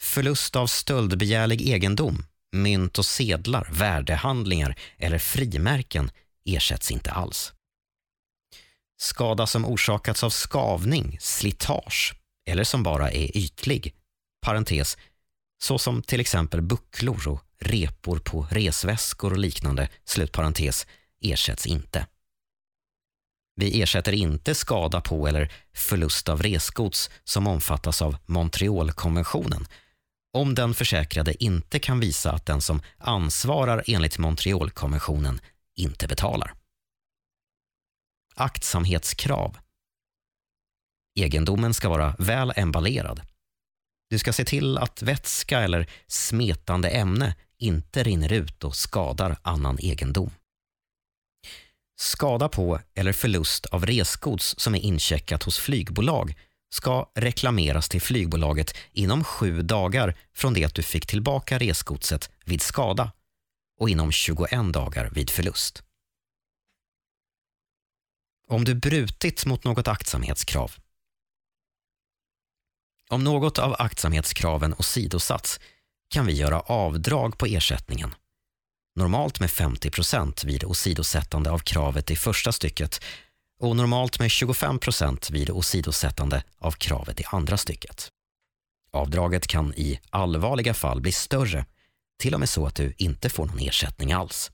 [0.02, 6.12] Förlust av stöldbegärlig egendom, mynt och sedlar, värdehandlingar eller frimärken
[6.46, 7.54] ersätts inte alls.
[8.98, 12.16] Skada som orsakats av skavning, slitage
[12.48, 13.96] eller som bara är ytlig,
[14.42, 14.98] parentes,
[15.64, 20.88] såsom till exempel bucklor och repor på resväskor och liknande, slutparentes,
[21.22, 22.08] ersätts inte.
[23.56, 29.66] Vi ersätter inte skada på eller förlust av resgods som omfattas av Montrealkonventionen
[30.36, 35.42] om den försäkrade inte kan visa att den som ansvarar enligt Montrealkonventionen
[35.76, 36.54] inte betalar.
[38.36, 39.58] Aktsamhetskrav.
[41.20, 43.22] Egendomen ska vara väl emballerad.
[44.10, 49.80] Du ska se till att vätska eller smetande ämne inte rinner ut och skadar annan
[49.80, 50.32] egendom.
[52.00, 56.36] Skada på eller förlust av resgods som är incheckat hos flygbolag
[56.70, 62.62] ska reklameras till flygbolaget inom sju dagar från det att du fick tillbaka resgodset vid
[62.62, 63.12] skada
[63.80, 65.84] och inom 21 dagar vid förlust.
[68.48, 70.72] Om du brutit mot något aktsamhetskrav.
[73.10, 75.60] Om något av aktsamhetskraven åsidosatts
[76.10, 78.16] kan vi göra avdrag på ersättningen.
[78.96, 83.04] Normalt med 50 procent vid åsidosättande av kravet i första stycket
[83.60, 88.10] och normalt med 25 procent vid åsidosättande av kravet i andra stycket.
[88.92, 91.66] Avdraget kan i allvarliga fall bli större
[92.20, 94.52] till och med så att du inte får någon ersättning alls.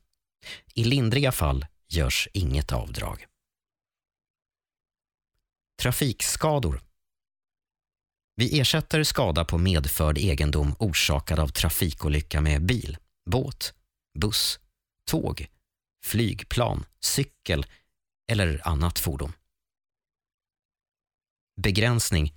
[0.73, 3.25] I lindriga fall görs inget avdrag.
[5.81, 6.81] Trafikskador.
[8.35, 12.97] Vi ersätter skada på medförd egendom orsakad av trafikolycka med bil,
[13.29, 13.73] båt,
[14.19, 14.59] buss,
[15.09, 15.47] tåg,
[16.05, 17.65] flygplan, cykel
[18.27, 19.33] eller annat fordon.
[21.61, 22.33] Begränsning.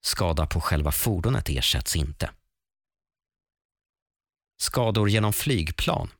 [0.00, 2.30] Skada på själva fordonet ersätts inte.
[4.60, 6.10] Skador genom flygplan.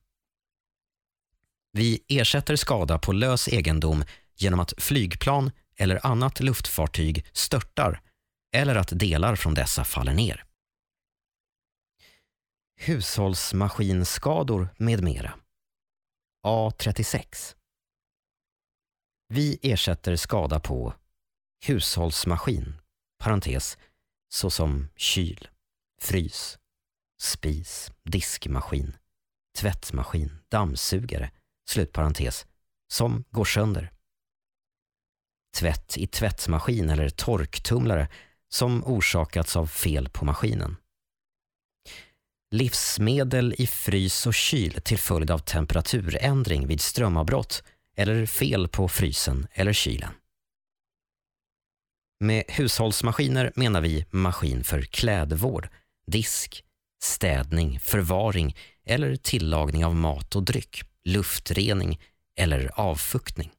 [1.71, 4.03] Vi ersätter skada på lös egendom
[4.35, 8.01] genom att flygplan eller annat luftfartyg störtar
[8.55, 10.45] eller att delar från dessa faller ner.
[12.75, 15.33] Hushållsmaskinskador med mera.
[16.45, 17.55] A36.
[19.33, 20.93] Vi ersätter skada på
[21.65, 22.73] hushållsmaskin,
[23.23, 23.77] parentes,
[24.29, 25.47] såsom kyl,
[26.01, 26.59] frys,
[27.21, 28.97] spis, diskmaskin,
[29.57, 31.31] tvättmaskin, dammsugare,
[31.69, 32.45] slutparentes,
[32.91, 33.91] som går sönder.
[35.57, 38.07] Tvätt i tvättmaskin eller torktumlare
[38.51, 40.75] som orsakats av fel på maskinen.
[42.51, 47.63] Livsmedel i frys och kyl till följd av temperaturändring vid strömavbrott
[47.99, 50.13] eller fel på frysen eller kylen.
[52.19, 55.69] Med hushållsmaskiner menar vi maskin för klädvård,
[56.07, 56.63] disk,
[57.03, 61.99] städning, förvaring eller tillagning av mat och dryck, luftrening
[62.35, 63.51] eller avfuktning.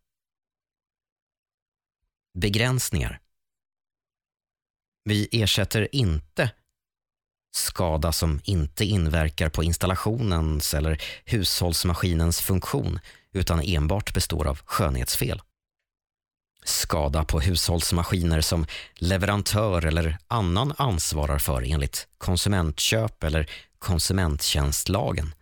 [2.38, 3.20] Begränsningar.
[5.04, 6.50] Vi ersätter inte
[7.52, 12.98] skada som inte inverkar på installationens eller hushållsmaskinens funktion
[13.32, 15.40] utan enbart består av skönhetsfel.
[16.64, 25.34] Skada på hushållsmaskiner som leverantör eller annan ansvarar för enligt konsumentköp eller konsumenttjänstlagen.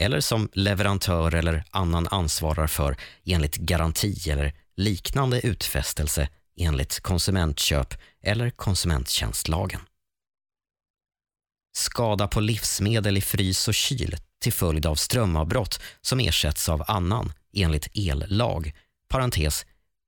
[0.00, 8.50] Eller som leverantör eller annan ansvarar för enligt garanti eller liknande utfästelse enligt konsumentköp eller
[8.50, 9.80] konsumenttjänstlagen.
[11.80, 17.32] Skada på livsmedel i frys och kyl till följd av strömavbrott som ersätts av annan
[17.52, 18.76] enligt ellag,
[19.08, 19.66] parentes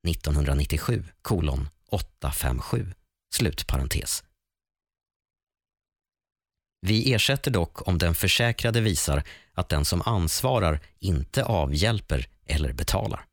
[0.09, 2.95] 1997 kolon 857,
[3.35, 4.25] slutparentes.
[6.81, 13.27] Vi ersätter dock om den försäkrade visar att den som ansvarar inte avhjälper eller betalar.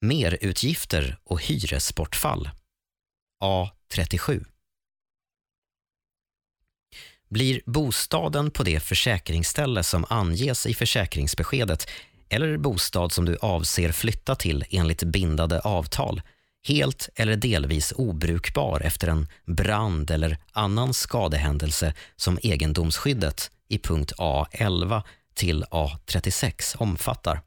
[0.00, 2.50] Merutgifter och hyresbortfall
[3.44, 4.44] A37
[7.28, 11.88] blir bostaden på det försäkringsställe som anges i försäkringsbeskedet
[12.28, 16.22] eller bostad som du avser flytta till enligt bindande avtal
[16.68, 25.02] helt eller delvis obrukbar efter en brand eller annan skadehändelse som egendomsskyddet i punkt A11
[25.34, 27.40] till A36 omfattar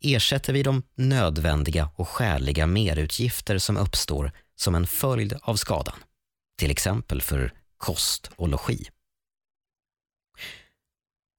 [0.00, 5.94] ersätter vi de nödvändiga och skäliga merutgifter som uppstår som en följd av skadan,
[6.58, 8.88] till exempel för kost och logi.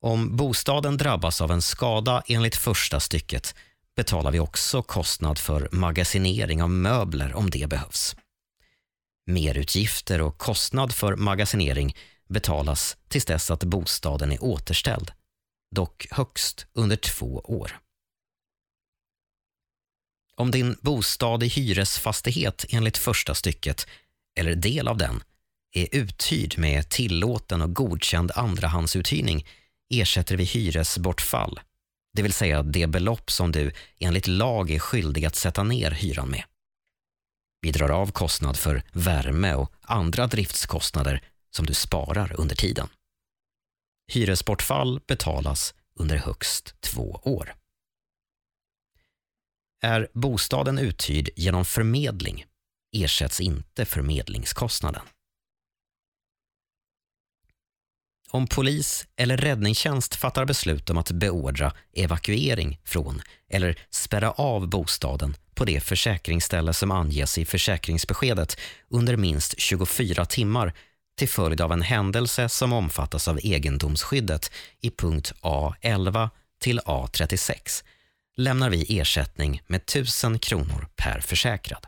[0.02, 3.56] Om bostaden drabbas av en skada enligt första stycket
[3.96, 8.16] betalar vi också kostnad för magasinering av möbler om det behövs.
[9.26, 11.96] Merutgifter och kostnad för magasinering
[12.30, 15.12] betalas tills dess att bostaden är återställd,
[15.76, 17.80] dock högst under två år.
[20.36, 23.88] Om din bostad i hyresfastighet enligt första stycket,
[24.40, 25.24] eller del av den,
[25.72, 29.46] är uthyrd med tillåten och godkänd andrahandsuthyrning
[29.90, 31.60] ersätter vi hyresbortfall,
[32.14, 36.30] det vill säga det belopp som du enligt lag är skyldig att sätta ner hyran
[36.30, 36.44] med.
[37.62, 42.88] Vi drar av kostnad för värme och andra driftskostnader som du sparar under tiden.
[44.12, 47.56] Hyresbortfall betalas under högst två år.
[49.82, 52.46] Är bostaden uthyrd genom förmedling
[52.92, 55.06] ersätts inte förmedlingskostnaden.
[58.32, 65.36] Om polis eller räddningstjänst fattar beslut om att beordra evakuering från eller spärra av bostaden
[65.56, 68.58] på det försäkringsställe som anges i försäkringsbeskedet
[68.90, 70.74] under minst 24 timmar
[71.18, 74.52] till följd av en händelse som omfattas av egendomsskyddet
[74.82, 76.30] i punkt A11
[76.62, 77.84] till A36
[78.38, 81.86] lämnar vi ersättning med 1000 kronor per försäkrad.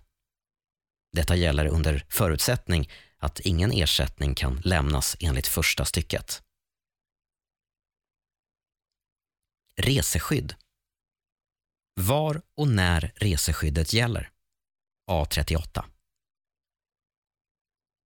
[1.13, 2.89] Detta gäller under förutsättning
[3.21, 6.41] att ingen ersättning kan lämnas enligt första stycket.
[9.75, 10.55] Reseskydd.
[11.99, 14.29] Var och när reseskyddet gäller.
[15.11, 15.83] A38.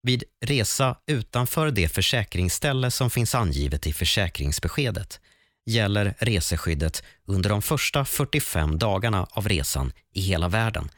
[0.02, 5.20] Vid resa utanför det försäkringsställe som finns angivet i försäkringsbeskedet
[5.66, 10.88] gäller reseskyddet under de första 45 dagarna av resan i hela världen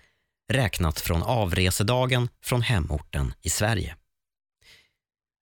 [0.52, 3.96] räknat från avresedagen från hemorten i Sverige.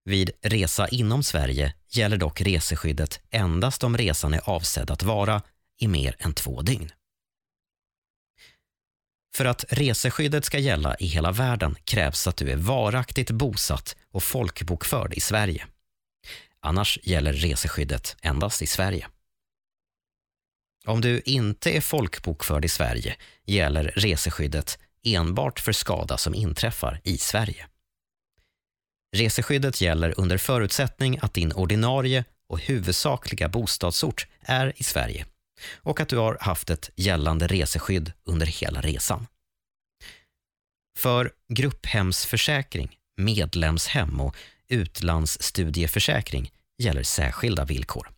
[0.09, 5.43] Vid resa inom Sverige gäller dock reseskyddet endast om resan är avsedd att vara
[5.81, 6.91] i mer än två dygn.
[9.37, 14.23] För att reseskyddet ska gälla i hela världen krävs att du är varaktigt bosatt och
[14.23, 15.67] folkbokförd i Sverige.
[16.61, 19.09] Annars gäller reseskyddet endast i Sverige.
[20.85, 27.19] Om du inte är folkbokförd i Sverige gäller reseskyddet enbart för skada som inträffar i
[27.19, 27.67] Sverige.
[29.13, 35.27] Reseskyddet gäller under förutsättning att din ordinarie och huvudsakliga bostadsort är i Sverige
[35.75, 39.27] och att du har haft ett gällande reseskydd under hela resan.
[40.99, 44.37] För grupphemsförsäkring, medlemshem och
[44.69, 48.11] utlandsstudieförsäkring gäller särskilda villkor.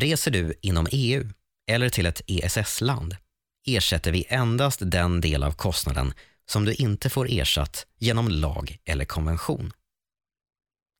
[0.00, 1.28] Reser du inom EU
[1.70, 3.16] eller till ett ESS-land
[3.66, 6.14] ersätter vi endast den del av kostnaden
[6.50, 9.72] som du inte får ersatt genom lag eller konvention.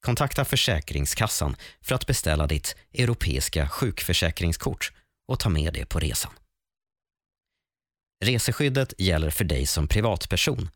[0.06, 4.92] Kontakta Försäkringskassan för att beställa ditt europeiska sjukförsäkringskort
[5.28, 6.32] och ta med det på resan.
[8.24, 10.68] Reseskyddet gäller för dig som privatperson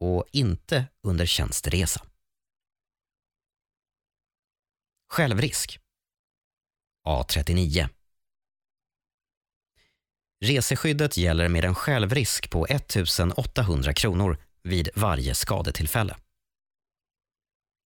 [0.00, 2.02] och inte under tjänsteresa.
[5.08, 5.78] Självrisk
[7.08, 7.88] A39
[10.42, 12.96] Reseskyddet gäller med en självrisk på 1
[13.36, 16.16] 800 kronor vid varje skadetillfälle.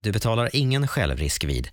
[0.03, 1.69] Du betalar ingen självrisk vid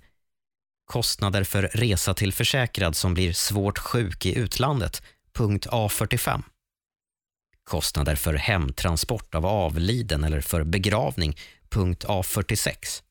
[0.86, 5.03] kostnader för resa till försäkrad som blir svårt sjuk i utlandet,
[5.34, 6.43] punkt A45.
[7.63, 11.38] Kostnader för hemtransport av avliden eller för begravning,
[11.69, 13.01] punkt A46.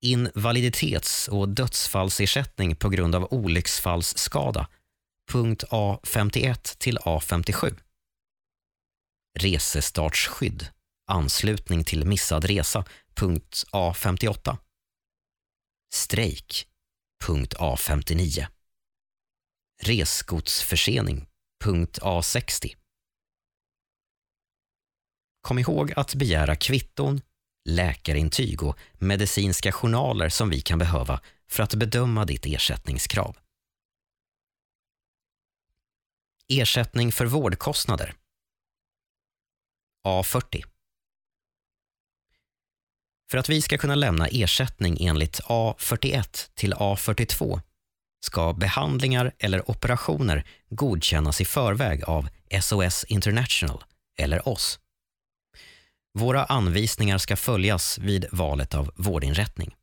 [0.00, 4.68] Invaliditets och dödsfallsersättning på grund av olycksfallsskada,
[5.30, 7.78] punkt A51 till A57.
[9.38, 10.66] Resestartsskydd,
[11.06, 14.56] anslutning till missad resa, punkt A58.
[15.94, 16.68] Strejk,
[17.24, 18.46] punkt A59.
[19.82, 21.26] Resgodsförsening,
[21.64, 22.76] punkt A60.
[25.40, 27.20] Kom ihåg att begära kvitton,
[27.68, 33.36] läkarintyg och medicinska journaler som vi kan behöva för att bedöma ditt ersättningskrav.
[36.60, 38.14] Ersättning för vårdkostnader.
[40.06, 40.64] A40.
[43.30, 47.60] För att vi ska kunna lämna ersättning enligt A41 till A42
[48.24, 52.28] ska behandlingar eller operationer godkännas i förväg av
[52.60, 53.84] SOS International
[54.18, 54.78] eller oss.
[56.18, 59.74] Våra anvisningar ska följas vid valet av vårdinrättning.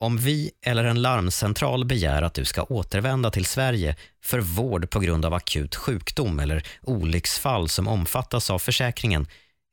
[0.00, 5.00] Om vi eller en larmcentral begär att du ska återvända till Sverige för vård på
[5.00, 9.26] grund av akut sjukdom eller olycksfall som omfattas av försäkringen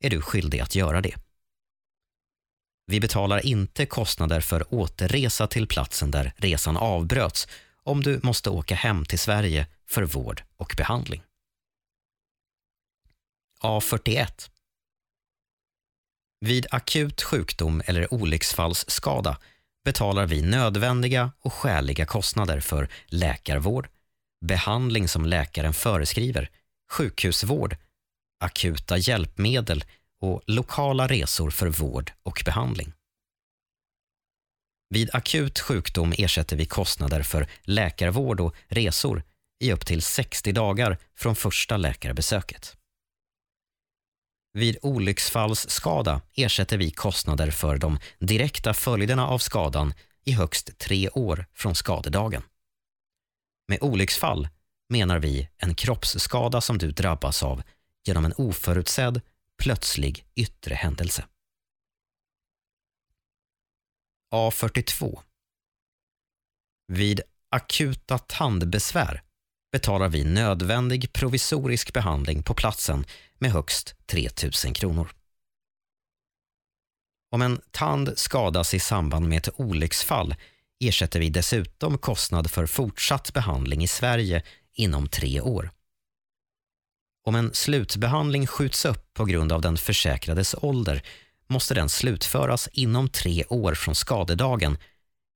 [0.04, 1.14] är du skyldig att göra det.
[2.86, 7.48] Vi betalar inte kostnader för återresa till platsen där resan avbröts
[7.82, 11.22] om du måste åka hem till Sverige för vård och behandling.
[13.60, 14.50] A41
[16.40, 19.38] Vid akut sjukdom eller olycksfallsskada
[19.84, 23.88] betalar vi nödvändiga och skäliga kostnader för läkarvård,
[24.44, 26.50] behandling som läkaren föreskriver,
[26.92, 27.76] sjukhusvård,
[28.40, 29.84] akuta hjälpmedel
[30.20, 32.92] och lokala resor för vård och behandling.
[34.88, 39.22] Vid akut sjukdom ersätter vi kostnader för läkarvård och resor
[39.64, 42.76] i upp till 60 dagar från första läkarbesöket.
[44.54, 49.94] Vid olycksfallsskada ersätter vi kostnader för de direkta följderna av skadan
[50.24, 52.42] i högst tre år från skadedagen.
[53.68, 54.48] Med olycksfall
[54.88, 57.62] menar vi en kroppsskada som du drabbas av
[58.06, 59.20] genom en oförutsedd,
[59.62, 61.24] plötslig yttre händelse.
[64.34, 65.20] A42
[66.86, 69.22] Vid akuta tandbesvär
[69.72, 73.04] betalar vi nödvändig provisorisk behandling på platsen
[73.38, 74.28] med högst 3
[74.64, 75.12] 000 kronor.
[77.30, 80.34] Om en tand skadas i samband med ett olycksfall
[80.80, 84.42] ersätter vi dessutom kostnad för fortsatt behandling i Sverige
[84.72, 85.70] inom tre år.
[87.24, 91.02] Om en slutbehandling skjuts upp på grund av den försäkrades ålder
[91.46, 94.78] måste den slutföras inom tre år från skadedagen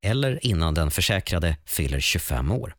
[0.05, 2.75] eller innan den försäkrade fyller 25 år.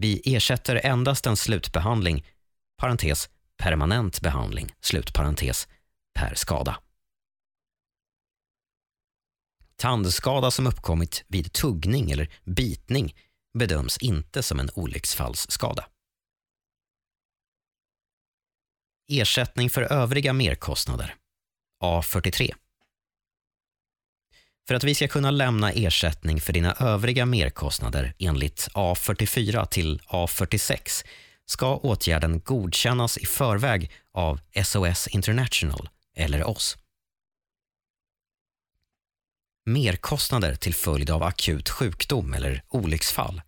[0.00, 2.26] Vi ersätter endast en slutbehandling,
[2.76, 5.68] parentes, permanent behandling, slutparentes,
[6.14, 6.80] per skada.
[9.76, 13.14] Tandskada som uppkommit vid tuggning eller bitning
[13.58, 15.88] bedöms inte som en olycksfallsskada.
[19.08, 21.14] Ersättning för övriga merkostnader,
[21.84, 22.54] A43.
[24.68, 31.06] För att vi ska kunna lämna ersättning för dina övriga merkostnader enligt A44 till A46
[31.46, 36.76] ska åtgärden godkännas i förväg av SOS International eller oss.
[39.66, 43.42] Merkostnader till följd av akut sjukdom eller olycksfall.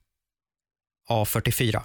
[1.09, 1.83] A44.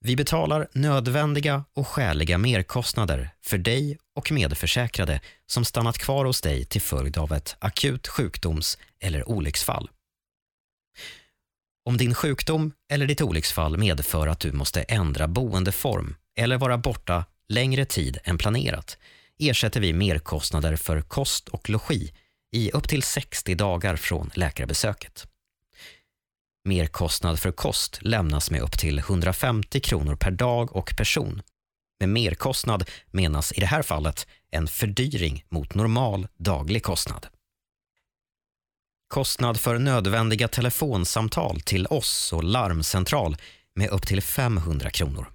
[0.00, 6.64] Vi betalar nödvändiga och skäliga merkostnader för dig och medförsäkrade som stannat kvar hos dig
[6.64, 9.90] till följd av ett akut sjukdoms eller olycksfall.
[11.84, 17.24] Om din sjukdom eller ditt olycksfall medför att du måste ändra boendeform eller vara borta
[17.48, 18.98] längre tid än planerat
[19.38, 22.12] ersätter vi merkostnader för kost och logi
[22.52, 25.26] i upp till 60 dagar från läkarbesöket.
[26.66, 31.42] Merkostnad för kost lämnas med upp till 150 kronor per dag och person.
[32.00, 37.26] Med merkostnad menas i det här fallet en fördyring mot normal daglig kostnad.
[39.08, 43.36] Kostnad för nödvändiga telefonsamtal till oss och larmcentral
[43.74, 45.26] med upp till 500 kronor.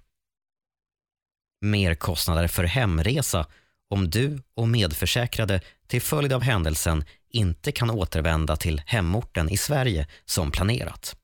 [1.60, 3.46] Merkostnader för hemresa
[3.90, 10.06] om du och medförsäkrade till följd av händelsen inte kan återvända till hemorten i Sverige
[10.24, 11.16] som planerat.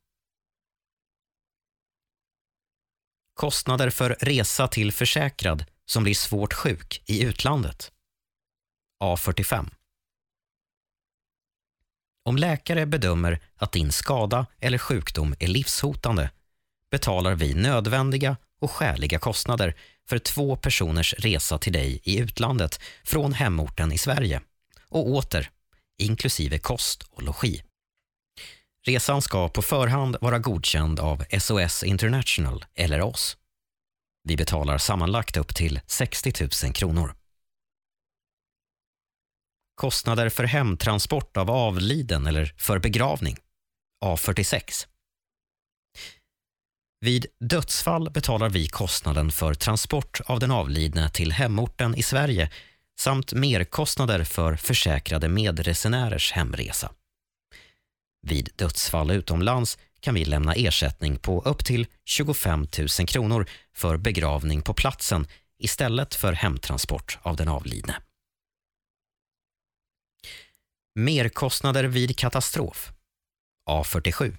[3.38, 7.92] Kostnader för resa till försäkrad som blir svårt sjuk i utlandet.
[9.04, 9.70] A45.
[12.24, 16.30] Om läkare bedömer att din skada eller sjukdom är livshotande
[16.90, 19.74] betalar vi nödvändiga och skäliga kostnader
[20.08, 24.40] för två personers resa till dig i utlandet från hemorten i Sverige
[24.88, 25.50] och åter,
[25.98, 27.62] inklusive kost och logi.
[28.88, 33.36] Resan ska på förhand vara godkänd av SOS International eller oss.
[34.24, 36.32] Vi betalar sammanlagt upp till 60
[36.64, 37.14] 000 kronor.
[39.74, 43.36] Kostnader för hemtransport av avliden eller för begravning.
[44.04, 44.86] A46.
[47.00, 52.50] Vid dödsfall betalar vi kostnaden för transport av den avlidne till hemorten i Sverige
[53.00, 56.92] samt merkostnader för försäkrade medresenärers hemresa.
[58.20, 62.66] Vid dödsfall utomlands kan vi lämna ersättning på upp till 25
[62.98, 65.26] 000 kronor för begravning på platsen
[65.58, 67.96] istället för hemtransport av den avlidne.
[70.94, 72.92] Merkostnader vid katastrof
[73.70, 74.36] A47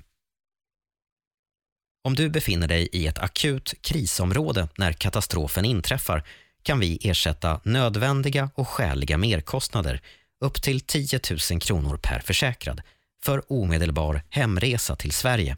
[2.03, 6.27] Om du befinner dig i ett akut krisområde när katastrofen inträffar
[6.63, 10.01] kan vi ersätta nödvändiga och skäliga merkostnader
[10.45, 11.19] upp till 10
[11.51, 12.81] 000 kronor per försäkrad
[13.23, 15.57] för omedelbar hemresa till Sverige.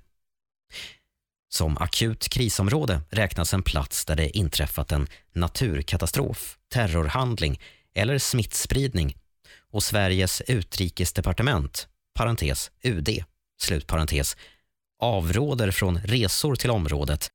[1.50, 7.60] Som akut krisområde räknas en plats där det inträffat en naturkatastrof, terrorhandling
[7.94, 9.18] eller smittspridning
[9.72, 13.24] och Sveriges utrikesdepartement, parentes UD,
[13.62, 14.38] slutparentes,
[15.00, 17.32] avråder från resor till området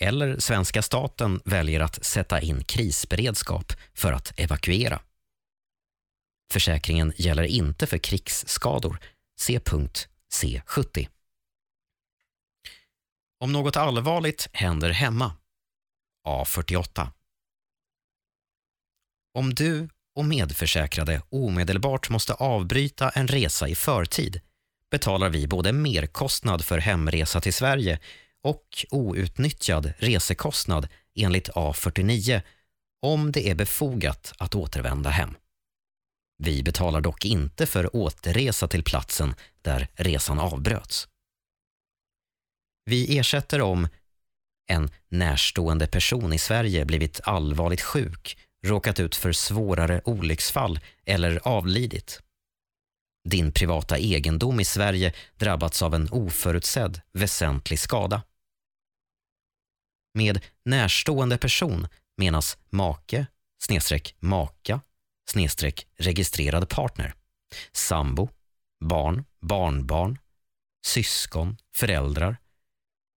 [0.00, 5.00] eller svenska staten väljer att sätta in krisberedskap för att evakuera.
[6.52, 9.00] Försäkringen gäller inte för krigsskador
[9.40, 9.60] C.
[10.32, 11.08] C70.
[13.40, 15.32] Om något allvarligt händer hemma.
[16.26, 17.08] A48.
[19.34, 24.40] Om du och medförsäkrade omedelbart måste avbryta en resa i förtid
[24.90, 27.98] betalar vi både merkostnad för hemresa till Sverige
[28.42, 32.42] och outnyttjad resekostnad enligt A49
[33.02, 35.36] om det är befogat att återvända hem.
[36.42, 41.08] Vi betalar dock inte för återresa till platsen där resan avbröts.
[42.84, 43.88] Vi ersätter om
[44.70, 52.20] en närstående person i Sverige blivit allvarligt sjuk, råkat ut för svårare olycksfall eller avlidit.
[53.28, 58.22] Din privata egendom i Sverige drabbats av en oförutsedd väsentlig skada.
[60.14, 63.26] Med närstående person menas make,
[63.62, 64.80] snedstreck maka,
[65.96, 67.14] registrerad partner,
[67.72, 68.28] sambo,
[68.80, 70.18] barn, barnbarn,
[70.86, 72.36] syskon, föräldrar,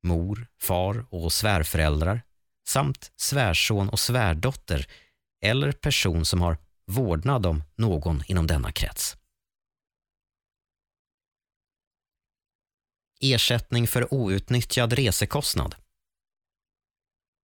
[0.03, 2.21] mor, far och svärföräldrar
[2.67, 4.87] samt svärson och svärdotter
[5.41, 9.17] eller person som har vårdnad om någon inom denna krets.
[13.19, 15.75] Ersättning för outnyttjad resekostnad.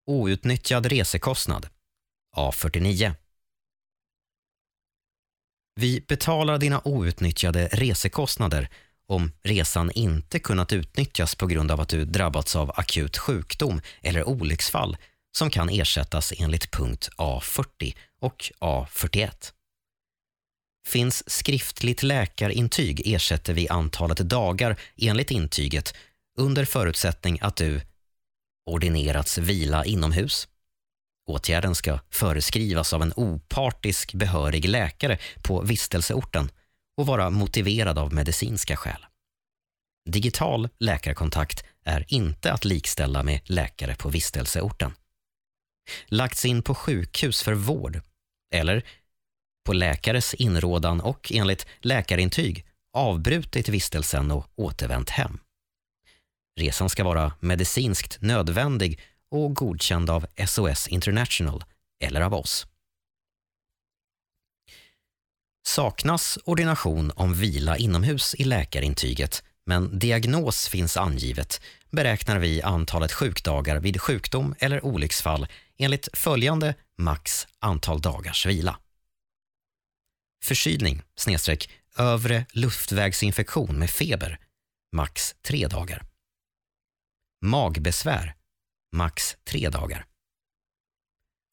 [0.06, 1.68] Outnyttjad resekostnad
[2.36, 3.14] A49
[5.80, 8.68] vi betalar dina outnyttjade resekostnader
[9.08, 14.28] om resan inte kunnat utnyttjas på grund av att du drabbats av akut sjukdom eller
[14.28, 14.96] olycksfall
[15.36, 19.52] som kan ersättas enligt punkt A40 och A41.
[20.88, 25.94] Finns skriftligt läkarintyg ersätter vi antalet dagar enligt intyget
[26.38, 27.80] under förutsättning att du
[28.66, 30.48] ordinerats vila inomhus,
[31.30, 36.50] Åtgärden ska föreskrivas av en opartisk behörig läkare på vistelseorten
[36.96, 39.06] och vara motiverad av medicinska skäl.
[40.08, 44.92] Digital läkarkontakt är inte att likställa med läkare på vistelseorten.
[46.06, 48.00] Lagts in på sjukhus för vård
[48.54, 48.84] eller
[49.66, 55.38] på läkares inrådan och enligt läkarintyg avbrutit vistelsen och återvänt hem.
[56.60, 59.00] Resan ska vara medicinskt nödvändig
[59.30, 61.64] och godkänd av SOS International
[62.04, 62.66] eller av oss.
[65.66, 71.60] Saknas ordination om vila inomhus i läkarintyget men diagnos finns angivet
[71.90, 75.46] beräknar vi antalet sjukdagar vid sjukdom eller olycksfall
[75.78, 78.78] enligt följande max antal dagars vila.
[80.44, 84.38] Förkylning snedstreck övre luftvägsinfektion med feber
[84.92, 86.02] max tre dagar.
[87.44, 88.34] Magbesvär
[88.92, 90.06] max tre dagar.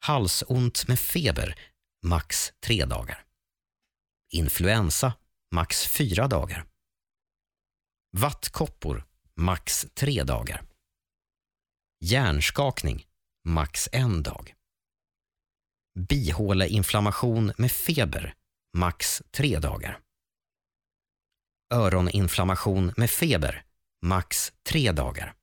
[0.06, 1.60] Halsont med feber
[2.04, 3.26] max tre dagar.
[4.34, 5.14] Influensa
[5.52, 6.68] max fyra dagar.
[8.12, 10.66] Vattkoppor max tre dagar.
[12.00, 13.06] Hjärnskakning
[13.44, 14.54] max en dag.
[16.10, 18.36] Bihåleinflammation med feber
[18.74, 20.00] max tre dagar.
[21.74, 23.66] Öroninflammation med feber
[24.02, 25.37] max tre dagar.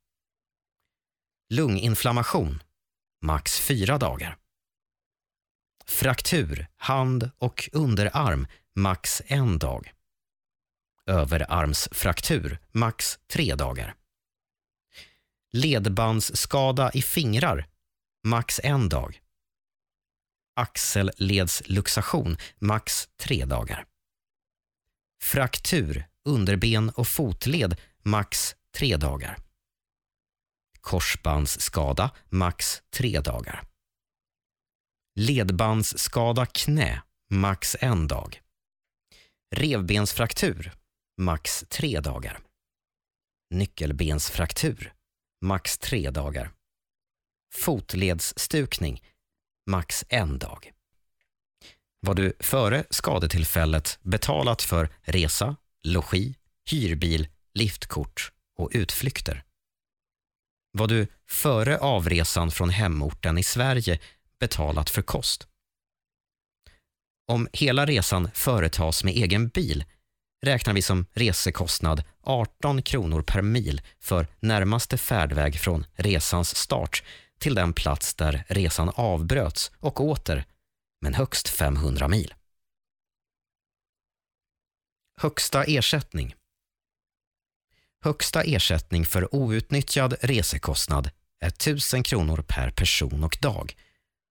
[1.57, 2.63] Lunginflammation
[3.23, 4.37] max fyra dagar.
[5.87, 9.93] Fraktur, hand och underarm max en dag.
[11.07, 13.95] Överarmsfraktur max tre dagar.
[15.53, 17.67] Ledbandsskada i fingrar
[18.25, 19.21] max en dag.
[20.57, 23.87] Axelledsluxation max tre dagar.
[25.23, 29.39] Fraktur, underben och fotled max tre dagar.
[30.85, 33.65] Korsbandsskada max tre dagar.
[35.21, 38.41] Ledbandsskada knä max en dag.
[39.57, 40.73] Revbensfraktur
[41.21, 42.41] max tre dagar.
[43.51, 44.93] Nyckelbensfraktur
[45.45, 46.53] max tre dagar.
[47.55, 49.03] Fotledsstukning
[49.71, 50.73] max en dag.
[52.01, 56.37] Vad du före skadetillfället betalat för resa, logi,
[56.71, 59.45] hyrbil, liftkort och utflykter.
[60.77, 63.99] Vad du före avresan från hemorten i Sverige
[64.41, 65.47] betalat för kost.
[67.29, 69.85] Om hela resan företas med egen bil
[70.47, 77.03] räknar vi som resekostnad 18 kronor per mil för närmaste färdväg från resans start
[77.39, 80.45] till den plats där resan avbröts och åter,
[81.01, 82.35] men högst 500 mil.
[85.21, 86.35] Högsta ersättning
[88.05, 93.77] Högsta ersättning för outnyttjad resekostnad är 1000 kronor per person och dag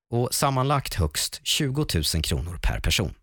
[0.09, 3.13] och sammanlagt högst 20 000 kronor per person.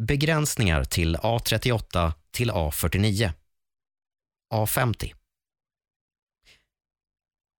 [0.00, 3.32] Begränsningar till A38 till A49.
[4.54, 5.14] A50.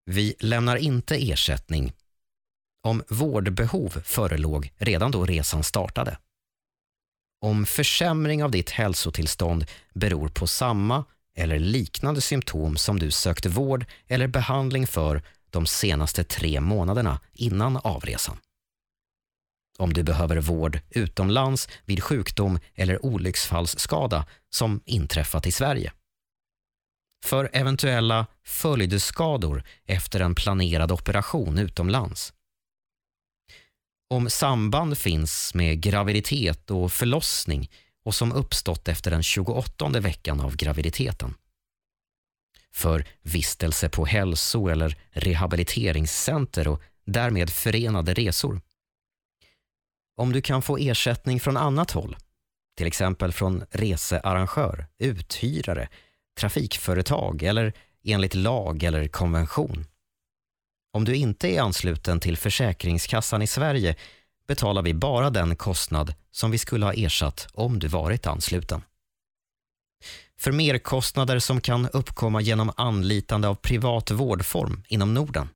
[0.06, 1.94] Vi lämnar inte ersättning
[2.88, 6.18] om vårdbehov förelåg redan då resan startade.
[7.42, 13.86] Om försämring av ditt hälsotillstånd beror på samma eller liknande symptom som du sökte vård
[14.08, 18.38] eller behandling för de senaste tre månaderna innan avresan.
[19.78, 25.94] Om du behöver vård utomlands vid sjukdom eller olycksfallsskada som inträffat i Sverige.
[27.26, 32.34] För eventuella följdskador efter en planerad operation utomlands.
[34.12, 37.72] Om samband finns med graviditet och förlossning
[38.04, 41.34] och som uppstått efter den 28 veckan av graviditeten
[42.72, 48.62] för vistelse på hälso eller rehabiliteringscenter och därmed förenade resor.
[50.18, 52.18] Om du kan få ersättning från annat håll,
[52.78, 55.90] till exempel från researrangör, uthyrare,
[56.40, 59.86] trafikföretag eller enligt lag eller konvention.
[60.94, 63.96] Om du inte är ansluten till Försäkringskassan i Sverige
[64.48, 68.82] betalar vi bara den kostnad som vi skulle ha ersatt om du varit ansluten
[70.42, 75.50] för merkostnader som kan uppkomma genom anlitande av privat vårdform inom Norden.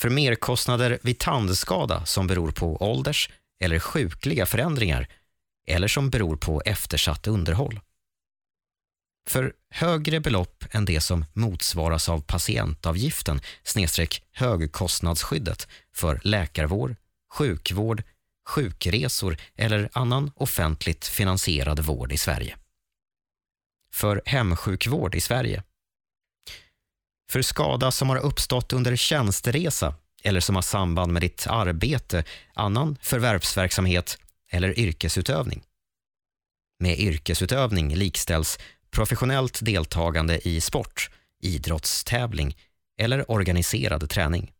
[0.00, 3.30] För merkostnader vid tandskada som beror på ålders
[3.60, 5.08] eller sjukliga förändringar
[5.66, 7.80] eller som beror på eftersatt underhåll.
[9.28, 16.96] För högre belopp än det som motsvaras av patientavgiften snedstreck högkostnadsskyddet för läkarvård,
[17.32, 18.02] sjukvård,
[18.48, 22.56] sjukresor eller annan offentligt finansierad vård i Sverige
[23.92, 25.62] för hemsjukvård i Sverige.
[27.30, 32.98] För skada som har uppstått under tjänsteresa eller som har samband med ditt arbete, annan
[33.02, 34.18] förvärvsverksamhet
[34.50, 35.62] eller yrkesutövning.
[36.78, 38.58] Med yrkesutövning likställs
[38.90, 41.10] professionellt deltagande i sport,
[41.42, 42.56] idrottstävling
[42.98, 44.52] eller organiserad träning.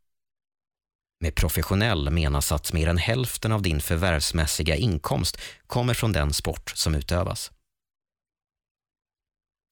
[1.21, 6.73] Med professionell menas att mer än hälften av din förvärvsmässiga inkomst kommer från den sport
[6.75, 7.51] som utövas.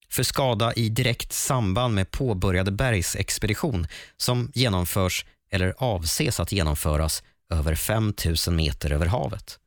[0.08, 3.86] för skada i direkt samband med påbörjad bergsexpedition
[4.16, 9.58] som genomförs eller avses att genomföras över 5000 meter över havet.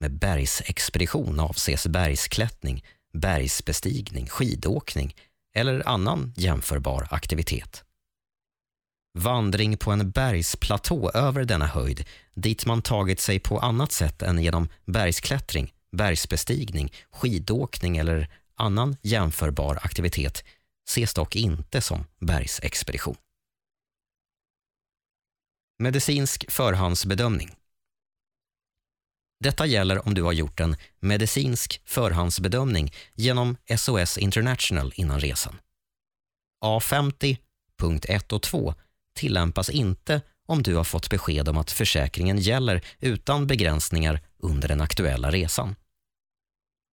[0.00, 2.84] Med bergsexpedition avses bergsklättring,
[3.20, 5.14] bergsbestigning, skidåkning
[5.54, 7.84] eller annan jämförbar aktivitet.
[9.18, 12.04] Vandring på en bergsplatå över denna höjd
[12.34, 19.78] dit man tagit sig på annat sätt än genom bergsklättring, bergsbestigning, skidåkning eller annan jämförbar
[19.82, 20.44] aktivitet
[20.88, 23.16] ses dock inte som bergsexpedition.
[25.78, 27.54] Medicinsk förhandsbedömning.
[29.46, 35.58] Detta gäller om du har gjort en medicinsk förhandsbedömning genom SOS International innan resan.
[36.64, 38.74] A50.1 och 2
[39.14, 44.80] tillämpas inte om du har fått besked om att försäkringen gäller utan begränsningar under den
[44.80, 45.76] aktuella resan.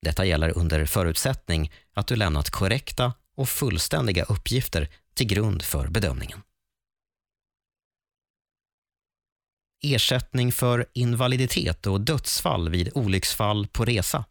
[0.02, 6.42] Detta gäller under förutsättning att du lämnat korrekta och fullständiga uppgifter till grund för bedömningen.
[9.86, 14.26] Ersättning för invaliditet och dödsfall vid olycksfall på resa.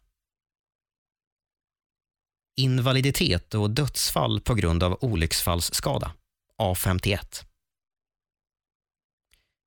[2.57, 6.13] Invaliditet och dödsfall på grund av olycksfallsskada.
[6.61, 7.45] A51.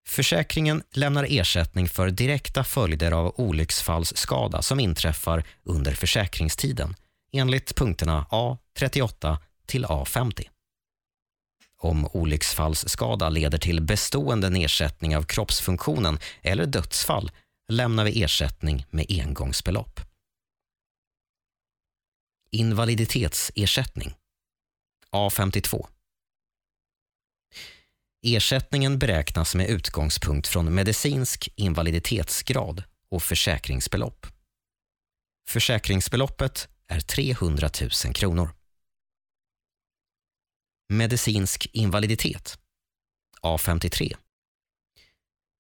[0.08, 6.94] Försäkringen lämnar ersättning för direkta följder av olycksfallsskada som inträffar under försäkringstiden
[7.32, 10.55] enligt punkterna A38 till A50.
[11.78, 17.30] Om olycksfallsskada leder till bestående nedsättning av kroppsfunktionen eller dödsfall
[17.68, 20.00] lämnar vi ersättning med engångsbelopp.
[22.50, 24.14] Invaliditetsersättning
[25.12, 25.86] A52
[28.22, 34.26] Ersättningen beräknas med utgångspunkt från medicinsk invaliditetsgrad och försäkringsbelopp.
[35.48, 37.70] Försäkringsbeloppet är 300
[38.04, 38.55] 000 kronor.
[40.88, 42.58] Medicinsk invaliditet
[43.42, 44.16] A53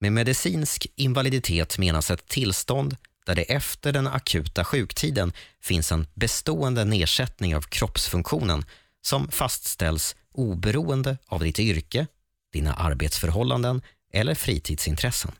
[0.00, 2.96] Med medicinsk invaliditet menas ett tillstånd
[3.26, 8.64] där det efter den akuta sjuktiden finns en bestående nedsättning av kroppsfunktionen
[9.02, 12.06] som fastställs oberoende av ditt yrke
[12.52, 15.32] dina arbetsförhållanden eller fritidsintressen.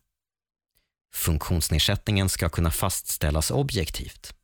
[1.15, 4.35] Funktionsnedsättningen ska kunna fastställas objektivt.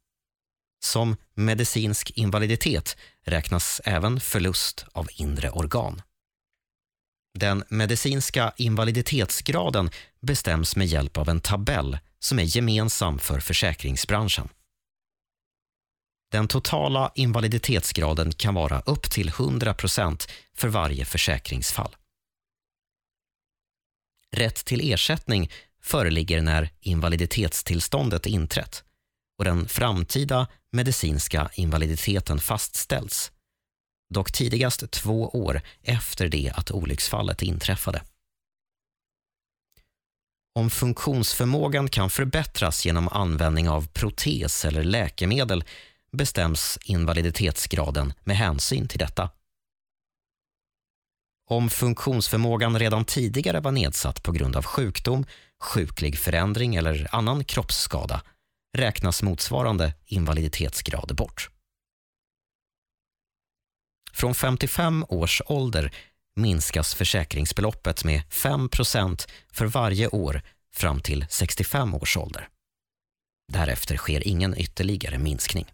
[0.84, 6.02] Som medicinsk invaliditet räknas även förlust av inre organ.
[7.38, 14.48] Den medicinska invaliditetsgraden bestäms med hjälp av en tabell som är gemensam för försäkringsbranschen.
[16.30, 21.96] Den totala invaliditetsgraden kan vara upp till 100% för varje försäkringsfall.
[24.30, 25.50] Rätt till ersättning
[25.80, 28.84] föreligger när invaliditetstillståndet inträtt
[29.42, 33.32] och den framtida medicinska invaliditeten fastställs.
[34.14, 38.02] Dock tidigast två år efter det att olycksfallet inträffade.
[40.54, 45.64] Om funktionsförmågan kan förbättras genom användning av protes eller läkemedel
[46.12, 49.30] bestäms invaliditetsgraden med hänsyn till detta.
[51.50, 55.26] Om funktionsförmågan redan tidigare var nedsatt på grund av sjukdom,
[55.62, 58.22] sjuklig förändring eller annan kroppsskada
[58.78, 61.50] räknas motsvarande invaliditetsgrad bort.
[64.12, 65.94] Från 55 års ålder
[66.36, 70.42] minskas försäkringsbeloppet med 5% för varje år
[70.74, 72.48] fram till 65 års ålder.
[73.52, 75.66] Därefter sker ingen ytterligare minskning.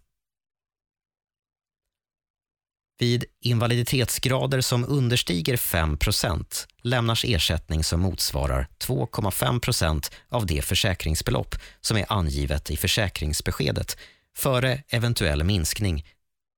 [3.01, 12.05] Vid invaliditetsgrader som understiger 5% lämnas ersättning som motsvarar 2,5% av det försäkringsbelopp som är
[12.09, 13.97] angivet i försäkringsbeskedet
[14.37, 16.05] före eventuell minskning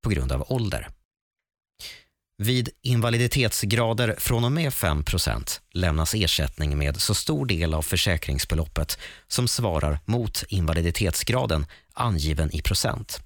[0.04, 0.88] på grund av ålder.
[2.38, 9.48] Vid invaliditetsgrader från och med 5% lämnas ersättning med så stor del av försäkringsbeloppet som
[9.48, 13.22] svarar mot invaliditetsgraden angiven i procent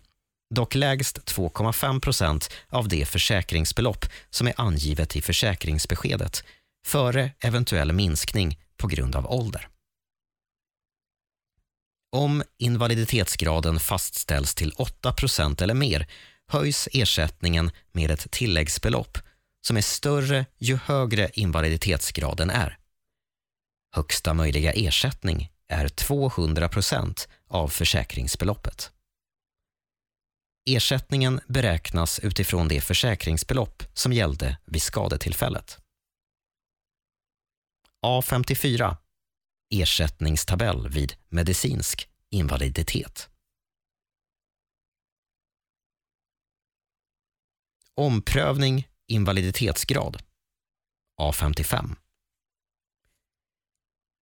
[0.49, 6.43] dock lägst 2,5 procent av det försäkringsbelopp som är angivet i försäkringsbeskedet
[6.85, 9.67] före eventuell minskning på grund av ålder.
[12.11, 16.07] Om invaliditetsgraden fastställs till 8 procent eller mer
[16.47, 19.17] höjs ersättningen med ett tilläggsbelopp
[19.67, 22.77] som är större ju högre invaliditetsgraden är.
[23.95, 28.91] Högsta möjliga ersättning är 200 procent av försäkringsbeloppet.
[30.65, 35.77] Ersättningen beräknas utifrån det försäkringsbelopp som gällde vid skadetillfället.
[38.05, 38.97] A54
[39.69, 43.29] Ersättningstabell vid medicinsk invaliditet.
[47.95, 50.23] Omprövning invaliditetsgrad
[51.21, 51.95] A55.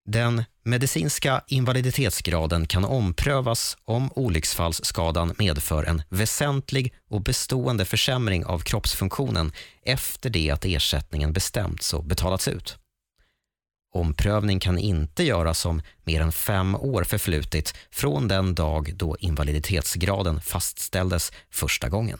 [0.05, 9.51] Den medicinska invaliditetsgraden kan omprövas om olycksfallsskadan medför en väsentlig och bestående försämring av kroppsfunktionen
[9.85, 12.77] efter det att ersättningen bestämts och betalats ut.
[13.93, 20.41] Omprövning kan inte göras om mer än fem år förflutit från den dag då invaliditetsgraden
[20.41, 22.19] fastställdes första gången.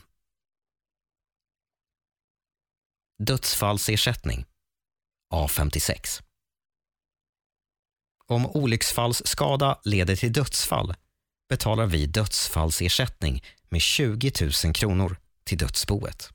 [3.18, 4.46] Dödsfallsersättning
[5.32, 6.23] A56
[8.26, 10.94] om olycksfallsskada leder till dödsfall
[11.48, 14.32] betalar vi dödsfallsersättning med 20
[14.64, 16.30] 000 kronor till dödsboet.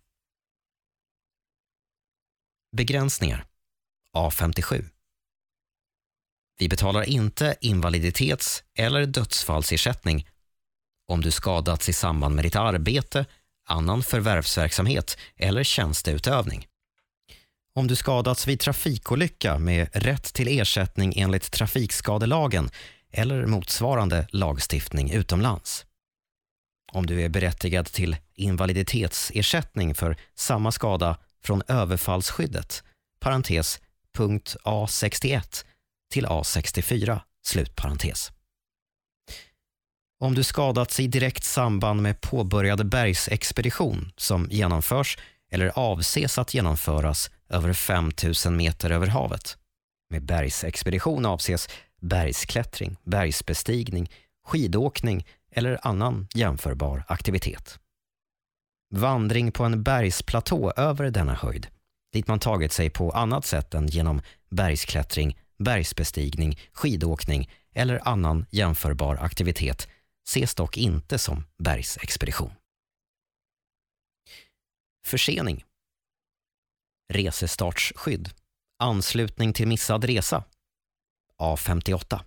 [2.77, 3.45] Begränsningar
[4.17, 4.89] A57
[6.57, 10.27] Vi betalar inte invaliditets eller dödsfallsersättning
[11.07, 13.25] om du skadats i samband med ditt arbete,
[13.65, 16.67] annan förvärvsverksamhet eller tjänsteutövning.
[17.79, 22.69] Om du skadats vid trafikolycka med rätt till ersättning enligt trafikskadelagen
[23.11, 25.85] eller motsvarande lagstiftning utomlands.
[26.91, 32.83] Om du är berättigad till invaliditetsersättning för samma skada från överfallsskyddet,
[33.19, 33.79] parentes
[34.13, 35.65] punkt A61
[36.13, 38.31] till A64, slutparentes.
[40.19, 45.17] Om du skadats i direkt samband med påbörjad bergsexpedition som genomförs
[45.51, 49.57] eller avses att genomföras över 5000 meter över havet.
[50.09, 51.69] Med bergsexpedition avses
[52.01, 54.11] bergsklättring, bergsbestigning,
[54.45, 57.79] skidåkning eller annan jämförbar aktivitet.
[58.95, 61.67] Vandring på en bergsplatå över denna höjd,
[62.13, 69.15] dit man tagit sig på annat sätt än genom bergsklättring, bergsbestigning, skidåkning eller annan jämförbar
[69.15, 69.87] aktivitet
[70.29, 72.51] ses dock inte som bergsexpedition.
[75.05, 75.63] Försening
[77.13, 78.29] Resestartsskydd.
[78.79, 80.43] Anslutning till missad resa.
[81.41, 82.19] A58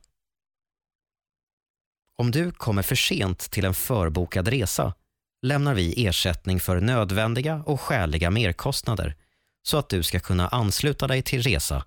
[2.19, 4.95] Om du kommer för sent till en förbokad resa
[5.43, 9.17] lämnar vi ersättning för nödvändiga och skäliga merkostnader
[9.63, 11.85] så att du ska kunna ansluta dig till resa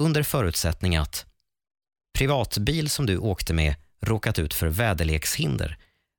[0.00, 1.26] under förutsättning att
[2.18, 5.78] privatbil som du åkte med råkat ut för väderlekshinder,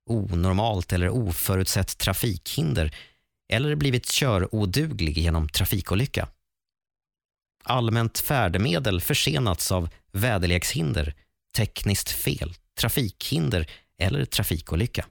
[0.09, 2.95] onormalt eller oförutsett trafikhinder
[3.49, 6.29] eller blivit köroduglig genom trafikolycka.
[7.63, 11.13] Allmänt färdmedel försenats av väderlekshinder,
[11.55, 15.05] tekniskt fel, trafikhinder eller trafikolycka.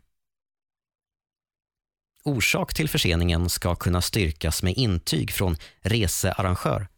[2.24, 6.88] Orsak till förseningen ska kunna styrkas med intyg från researrangör,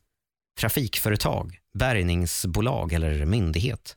[0.59, 3.97] trafikföretag, bärgningsbolag eller myndighet.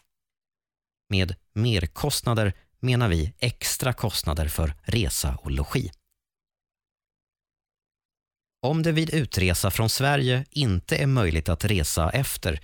[1.10, 5.92] Med merkostnader menar vi extra kostnader för resa och logi.
[8.64, 12.60] Om det vid utresa från Sverige inte är möjligt att resa efter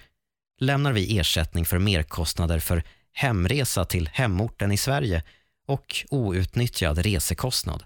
[0.60, 2.84] lämnar vi ersättning för merkostnader för
[3.14, 5.24] hemresa till hemorten i Sverige
[5.68, 7.84] och outnyttjad resekostnad.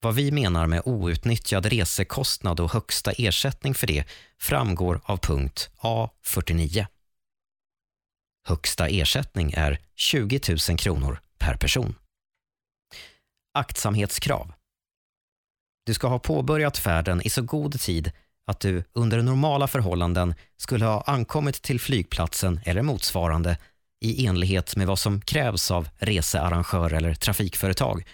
[0.00, 4.04] Vad vi menar med outnyttjad resekostnad och högsta ersättning för det
[4.38, 6.86] framgår av punkt A49.
[8.46, 11.94] Högsta ersättning är 20 000 kronor per person.
[13.54, 14.52] Aktsamhetskrav
[15.84, 18.12] du ska ha påbörjat färden i så god tid
[18.46, 23.58] att du under normala förhållanden skulle ha ankommit till flygplatsen eller motsvarande
[24.00, 28.08] i enlighet med vad som krävs av researrangör eller trafikföretag,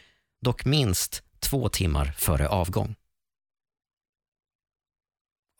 [0.45, 2.95] dock minst två timmar före avgång.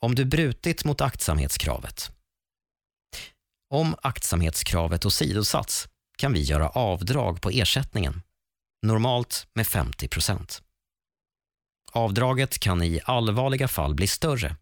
[0.01, 2.11] Om du brutit mot aktsamhetskravet.
[3.69, 8.21] Om aktsamhetskravet åsidosatts kan vi göra avdrag på ersättningen,
[8.81, 10.61] normalt med 50 procent.
[11.93, 14.55] Avdraget kan i allvarliga fall bli större,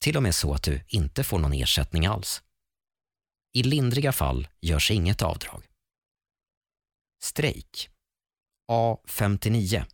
[0.00, 2.42] till och med så att du inte får någon ersättning alls.
[3.52, 5.62] I lindriga fall görs inget avdrag.
[7.22, 7.90] Strejk
[8.72, 9.84] A59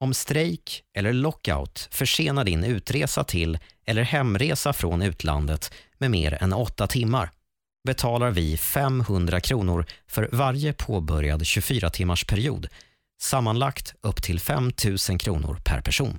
[0.00, 6.52] Om strejk eller lockout försenar din utresa till eller hemresa från utlandet med mer än
[6.52, 7.30] åtta timmar
[7.84, 12.68] betalar vi 500 kronor för varje påbörjad 24 timmars period
[13.24, 14.70] sammanlagt upp till 5
[15.10, 16.18] 000 kronor per person.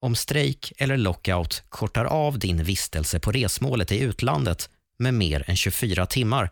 [0.00, 5.56] Om strejk eller lockout kortar av din vistelse på resmålet i utlandet med mer än
[5.56, 6.50] 24 timmar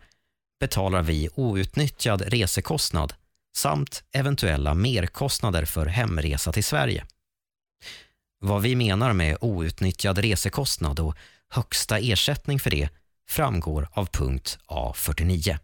[0.60, 3.12] betalar vi outnyttjad resekostnad
[3.56, 7.06] samt eventuella merkostnader för hemresa till Sverige.
[8.40, 11.16] Vad vi menar med outnyttjad resekostnad och
[11.48, 12.88] högsta ersättning för det
[13.28, 15.58] framgår av punkt A49.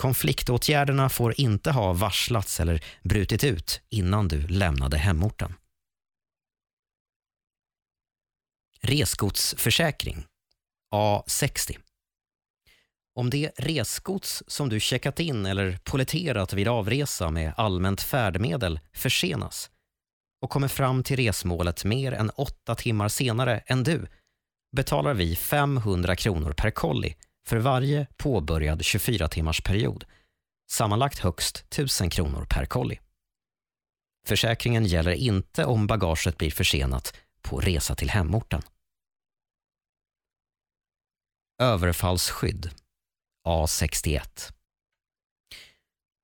[0.00, 5.54] Konfliktåtgärderna får inte ha varslats eller brutit ut innan du lämnade hemorten.
[8.80, 10.24] Resgodsförsäkring
[10.94, 11.78] A60
[13.14, 19.70] Om det resgods som du checkat in eller polletterat vid avresa med allmänt färdmedel försenas
[20.42, 24.06] och kommer fram till resmålet mer än åtta timmar senare än du
[24.76, 30.04] betalar vi 500 kronor per kolli för varje påbörjad 24 timmars period.
[30.70, 33.00] Sammanlagt högst 1000 kronor per kolli.
[34.26, 38.62] Försäkringen gäller inte om bagaget blir försenat på resa till hemorten.
[41.60, 42.70] Överfallsskydd
[43.48, 44.52] A61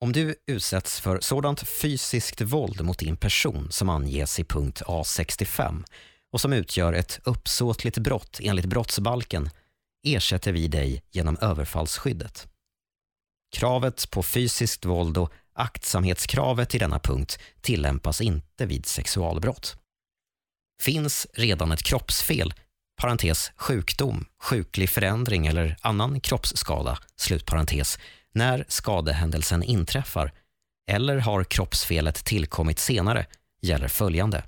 [0.00, 5.84] Om du utsätts för sådant fysiskt våld mot din person som anges i punkt A65
[6.32, 9.50] och som utgör ett uppsåtligt brott enligt brottsbalken
[10.14, 12.48] ersätter vi dig genom överfallsskyddet.
[13.56, 19.76] Kravet på fysiskt våld och aktsamhetskravet i denna punkt tillämpas inte vid sexualbrott.
[20.82, 22.54] Finns redan ett kroppsfel,
[23.00, 27.98] parentes sjukdom, sjuklig förändring eller annan kroppsskada, slutparentes,
[28.34, 30.32] när skadehändelsen inträffar
[30.90, 33.26] eller har kroppsfelet tillkommit senare
[33.60, 34.42] gäller följande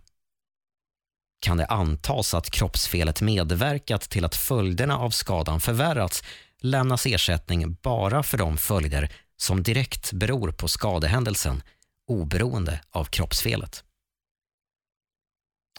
[1.41, 6.23] kan det antas att kroppsfelet medverkat till att följderna av skadan förvärrats
[6.61, 11.63] lämnas ersättning bara för de följder som direkt beror på skadehändelsen
[12.07, 13.85] oberoende av kroppsfelet.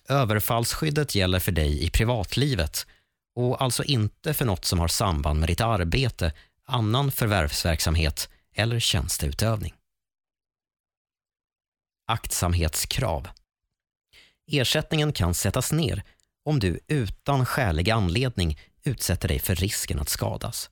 [0.07, 2.87] Överfallsskyddet gäller för dig i privatlivet
[3.35, 6.33] och alltså inte för något som har samband med ditt arbete,
[6.65, 9.73] annan förvärvsverksamhet eller tjänsteutövning.
[12.07, 13.27] Aktsamhetskrav
[14.51, 16.03] Ersättningen kan sättas ner
[16.45, 20.69] om du utan skälig anledning utsätter dig för risken att skadas.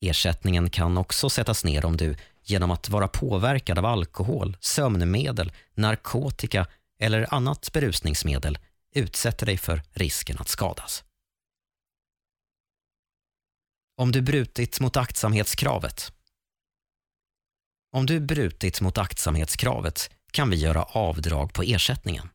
[0.00, 6.66] Ersättningen kan också sättas ner om du genom att vara påverkad av alkohol, sömnmedel, narkotika
[6.98, 8.58] eller annat berusningsmedel
[8.94, 11.04] utsätter dig för risken att skadas.
[13.96, 16.12] Om du brutit mot aktsamhetskravet.
[17.92, 22.28] Om du brutit mot aktsamhetskravet kan vi göra avdrag på ersättningen.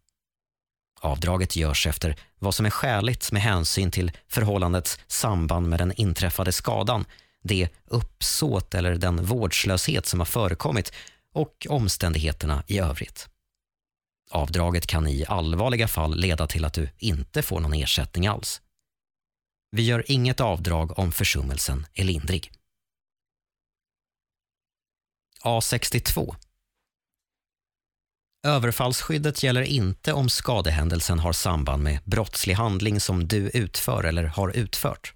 [1.06, 6.52] Avdraget görs efter vad som är skäligt med hänsyn till förhållandets samband med den inträffade
[6.52, 7.06] skadan,
[7.44, 10.94] det uppsåt eller den vårdslöshet som har förekommit
[11.34, 13.30] och omständigheterna i övrigt.
[14.32, 18.61] Avdraget kan i allvarliga fall leda till att du inte får någon ersättning alls.
[19.72, 22.52] Vi gör inget avdrag om försummelsen är lindrig.
[25.44, 26.36] A62
[28.46, 34.58] Överfallsskyddet gäller inte om skadehändelsen har samband med brottslig handling som du utför eller har
[34.58, 35.14] utfört.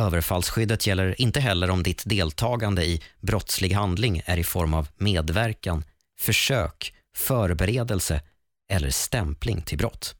[0.00, 5.84] Överfallsskyddet gäller inte heller om ditt deltagande i brottslig handling är i form av medverkan,
[6.20, 8.22] försök, förberedelse
[8.70, 10.14] eller stämpling till brott.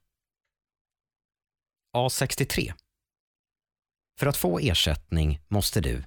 [1.97, 2.73] A63
[4.19, 6.05] För att få ersättning måste du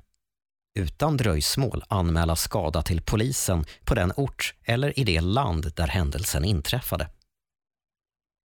[0.74, 6.46] utan dröjsmål anmäla skada till polisen på den ort eller i det land där händelsen
[6.46, 7.10] inträffade.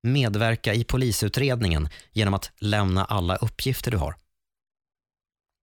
[0.02, 4.16] Medverka i polisutredningen genom att lämna alla uppgifter du har.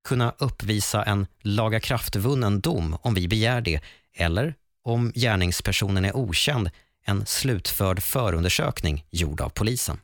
[0.07, 3.81] Kunna uppvisa en lagakraftvunnen dom om vi begär det
[4.13, 6.69] eller, om gärningspersonen är okänd,
[7.05, 9.99] en slutförd förundersökning gjord av polisen.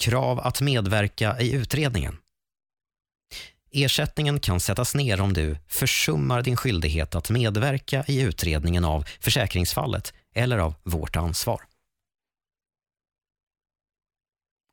[0.00, 2.18] Krav att medverka i utredningen.
[3.70, 10.14] Ersättningen kan sättas ner om du försummar din skyldighet att medverka i utredningen av försäkringsfallet
[10.34, 11.62] eller av vårt ansvar.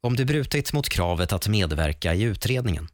[0.02, 2.88] Om du brutit mot kravet att medverka i utredningen.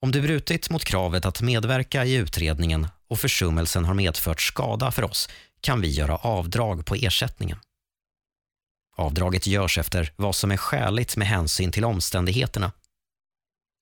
[0.00, 5.04] Om du brutit mot kravet att medverka i utredningen och försummelsen har medfört skada för
[5.04, 5.28] oss
[5.60, 7.58] kan vi göra avdrag på ersättningen.
[8.96, 12.72] Avdraget görs efter vad som är skäligt med hänsyn till omständigheterna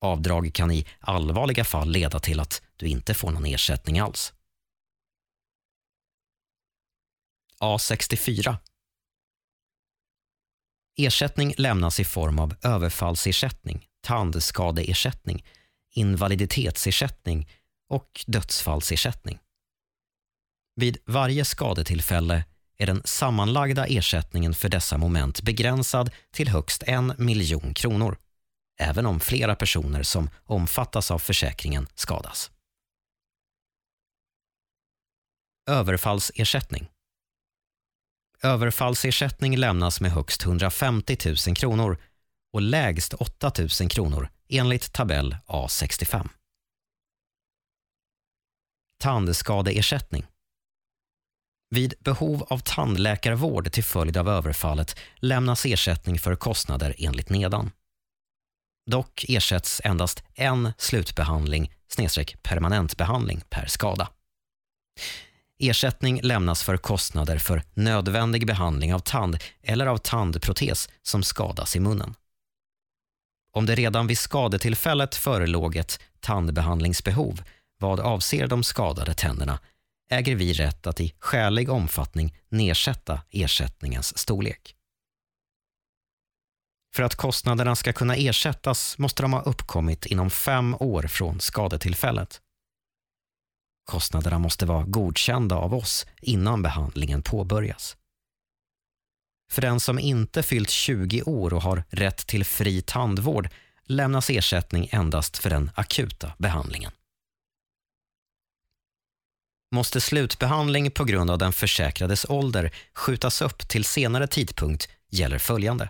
[0.01, 4.33] Avdrag kan i allvarliga fall leda till att du inte får någon ersättning alls.
[7.61, 8.57] A64
[10.97, 15.45] Ersättning lämnas i form av överfallsersättning, tandskadeersättning,
[15.91, 17.49] invaliditetsersättning
[17.89, 19.39] och dödsfallsersättning.
[20.77, 22.45] Vid varje skadetillfälle
[22.79, 28.17] är den sammanlagda ersättningen för dessa moment begränsad till högst en miljon kronor
[28.81, 32.51] även om flera personer som omfattas av försäkringen skadas.
[35.71, 36.89] Överfallsersättning
[38.43, 41.17] Överfallsersättning lämnas med högst 150
[41.47, 41.99] 000 kronor
[42.53, 46.29] och lägst 8 000 kronor enligt tabell A65.
[49.01, 50.27] Tandskadeersättning.
[51.71, 57.71] Vid behov av tandläkarvård till följd av överfallet lämnas ersättning för kostnader enligt nedan.
[58.91, 64.09] Dock ersätts endast en slutbehandling snedstreck permanentbehandling per skada.
[65.59, 71.81] Ersättning lämnas för kostnader för nödvändig behandling av tand eller av tandprotes som skadas i
[71.81, 72.15] munnen.
[73.53, 77.43] Om det redan vid skadetillfället förelåg ett tandbehandlingsbehov
[77.79, 79.59] vad avser de skadade tänderna
[80.11, 84.77] äger vi rätt att i skälig omfattning nedsätta ersättningens storlek.
[86.95, 92.41] För att kostnaderna ska kunna ersättas måste de ha uppkommit inom fem år från skadetillfället.
[93.85, 97.97] Kostnaderna måste vara godkända av oss innan behandlingen påbörjas.
[99.51, 103.49] För den som inte fyllt 20 år och har rätt till fri tandvård
[103.85, 106.93] lämnas ersättning endast för den akuta behandlingen.
[109.75, 115.89] Måste slutbehandling på grund av den försäkrades ålder skjutas upp till senare tidpunkt gäller följande.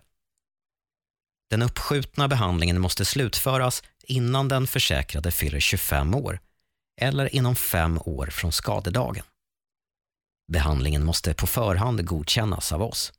[1.51, 6.41] Den uppskjutna behandlingen måste slutföras innan den försäkrade fyller 25 år
[7.01, 9.25] eller inom fem år från skadedagen.
[10.53, 13.13] Behandlingen måste på förhand godkännas av oss.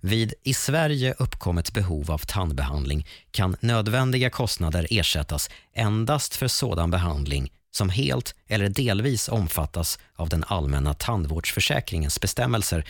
[0.00, 7.52] Vid i Sverige uppkommet behov av tandbehandling kan nödvändiga kostnader ersättas endast för sådan behandling
[7.70, 12.86] som helt eller delvis omfattas av den allmänna tandvårdsförsäkringens bestämmelser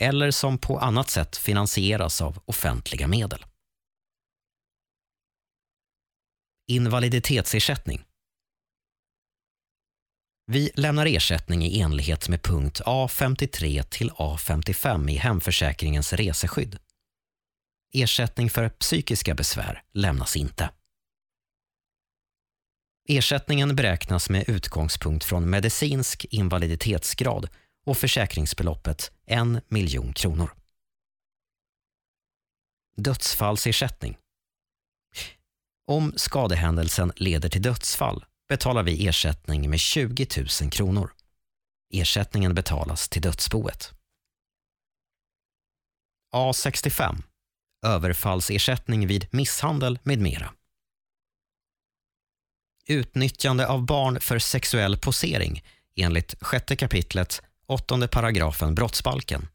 [0.00, 3.44] eller som på annat sätt finansieras av offentliga medel.
[6.68, 8.04] Invaliditetsersättning
[10.46, 16.78] vi lämnar ersättning i enlighet med punkt A53 till A55 i hemförsäkringens reseskydd.
[17.92, 20.70] Ersättning för psykiska besvär lämnas inte.
[23.08, 27.48] Ersättningen beräknas med utgångspunkt från medicinsk invaliditetsgrad
[27.84, 30.54] och försäkringsbeloppet 1 miljon kronor.
[32.96, 34.16] Dödsfallsersättning.
[35.86, 40.26] Om skadehändelsen leder till dödsfall betalar vi ersättning med 20
[40.62, 41.12] 000 kronor.
[41.92, 43.92] Ersättningen betalas till dödsboet.
[46.34, 47.22] A65
[47.84, 50.52] Överfallsersättning vid misshandel med mera.
[52.86, 55.64] Utnyttjande av barn för sexuell posering
[55.96, 59.48] enligt 6 kapitlet 8 paragrafen brottsbalken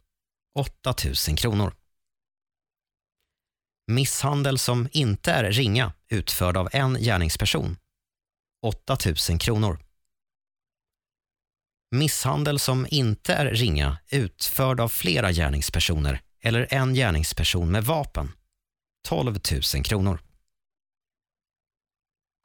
[0.56, 0.96] 8
[1.28, 1.76] 000 kronor.
[3.88, 7.78] Misshandel som inte är ringa utförd av en gärningsperson
[8.62, 8.98] 8
[9.30, 9.80] 000 kronor.
[11.92, 18.32] Misshandel som inte är ringa utförd av flera gärningspersoner eller en gärningsperson med vapen
[19.08, 19.40] 12
[19.76, 20.22] 000 kronor.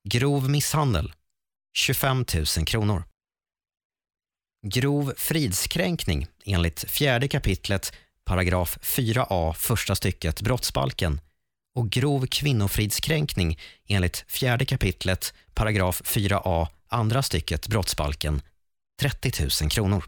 [0.08, 1.12] Grov misshandel
[1.76, 2.24] 25
[2.56, 3.04] 000 kronor.
[4.66, 7.92] Grov fridskränkning enligt fjärde kapitlet
[8.24, 11.20] paragraf 4a första stycket brottsbalken.
[11.74, 13.58] Och grov kvinnofridskränkning
[13.88, 18.42] enligt fjärde kapitlet paragraf 4a andra stycket brottsbalken.
[19.00, 19.32] 30
[19.62, 20.04] 000 kronor.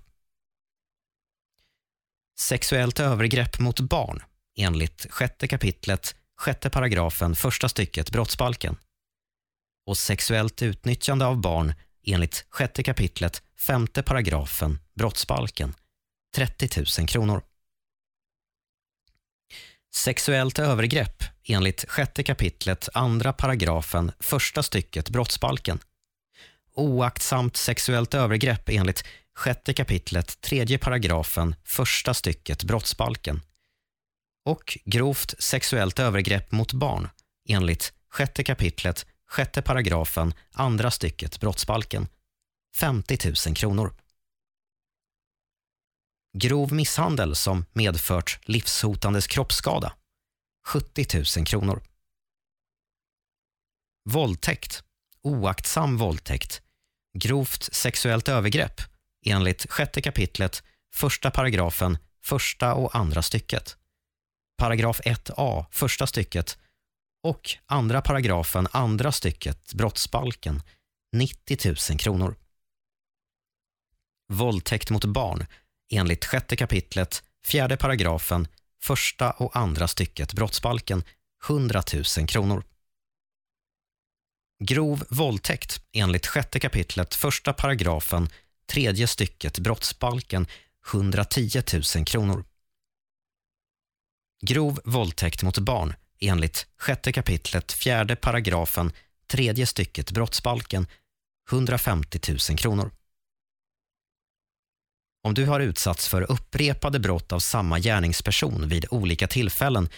[2.38, 4.22] Sexuellt övergrepp mot barn
[4.58, 8.76] enligt sjätte kapitlet sjätte paragrafen första stycket brottsbalken.
[9.86, 11.74] Och sexuellt utnyttjande av barn
[12.06, 15.74] enligt sjätte kapitlet femte paragrafen brottsbalken
[16.34, 16.68] 30
[16.98, 17.42] 000 kronor.
[19.94, 25.78] Sexuellt övergrepp enligt sjätte kapitlet andra paragrafen första stycket brottsbalken.
[26.74, 29.04] Oaktsamt sexuellt övergrepp enligt
[29.34, 33.40] sjätte kapitlet tredje paragrafen första stycket brottsbalken.
[34.44, 37.08] Och grovt sexuellt övergrepp mot barn
[37.48, 42.08] enligt sjätte kapitlet sjätte paragrafen andra stycket brottsbalken.
[42.76, 43.94] 50 000 kronor.
[46.38, 49.92] Grov misshandel som medfört livshotandes kroppsskada
[50.66, 51.82] 70 000 kronor.
[54.04, 54.84] Våldtäkt,
[55.22, 56.62] oaktsam våldtäkt,
[57.18, 58.80] grovt sexuellt övergrepp
[59.26, 60.62] enligt sjätte kapitlet
[60.94, 63.76] första paragrafen första och andra stycket.
[64.58, 66.58] Paragraf 1a första stycket
[67.26, 70.62] och andra paragrafen andra stycket brottsbalken
[71.12, 71.58] 90
[71.90, 72.36] 000 kronor.
[74.32, 75.46] Våldtäkt mot barn
[75.92, 78.48] enligt sjätte kapitlet fjärde paragrafen
[78.82, 81.04] första och andra stycket brottsbalken
[81.48, 81.82] 100
[82.18, 82.64] 000 kronor.
[84.64, 88.28] Grov våldtäkt enligt sjätte kapitlet första paragrafen
[88.66, 90.46] tredje stycket brottsbalken
[90.92, 91.62] 110
[91.96, 92.44] 000 kronor.
[94.40, 98.92] Grov våldtäkt mot barn enligt sjätte kapitlet fjärde paragrafen
[99.26, 100.86] tredje stycket brottsbalken
[101.50, 102.90] 150 000 kronor.
[105.22, 109.88] Om du har utsatts för upprepade brott av samma gärningsperson vid olika tillfällen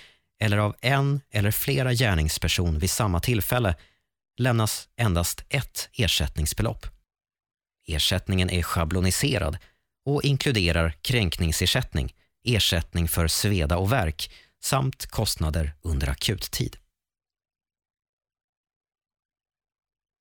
[0.41, 3.75] eller av en eller flera gärningsperson vid samma tillfälle
[4.39, 6.87] lämnas endast ett ersättningsbelopp.
[7.87, 9.59] Ersättningen är schabloniserad
[10.05, 12.15] och inkluderar kränkningsersättning,
[12.45, 14.31] ersättning för sveda och värk
[14.63, 16.77] samt kostnader under akuttid.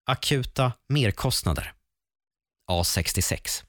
[0.10, 1.74] Akuta merkostnader
[2.72, 3.64] A66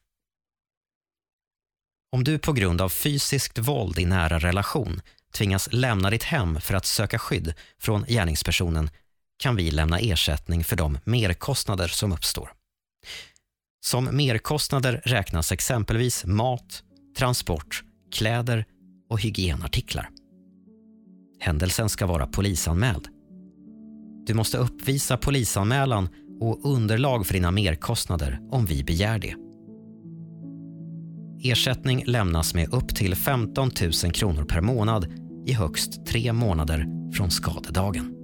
[2.12, 5.00] Om du på grund av fysiskt våld i nära relation
[5.32, 8.90] tvingas lämna ditt hem för att söka skydd från gärningspersonen
[9.38, 12.52] kan vi lämna ersättning för de merkostnader som uppstår.
[13.80, 16.82] Som merkostnader räknas exempelvis mat,
[17.16, 17.82] transport,
[18.12, 18.64] kläder
[19.08, 20.10] och hygienartiklar.
[21.40, 23.08] Händelsen ska vara polisanmäld.
[24.26, 26.08] Du måste uppvisa polisanmälan
[26.40, 29.34] och underlag för dina merkostnader om vi begär det.
[31.50, 33.70] Ersättning lämnas med upp till 15
[34.04, 35.06] 000 kronor per månad
[35.46, 38.17] i högst tre månader från skadedagen.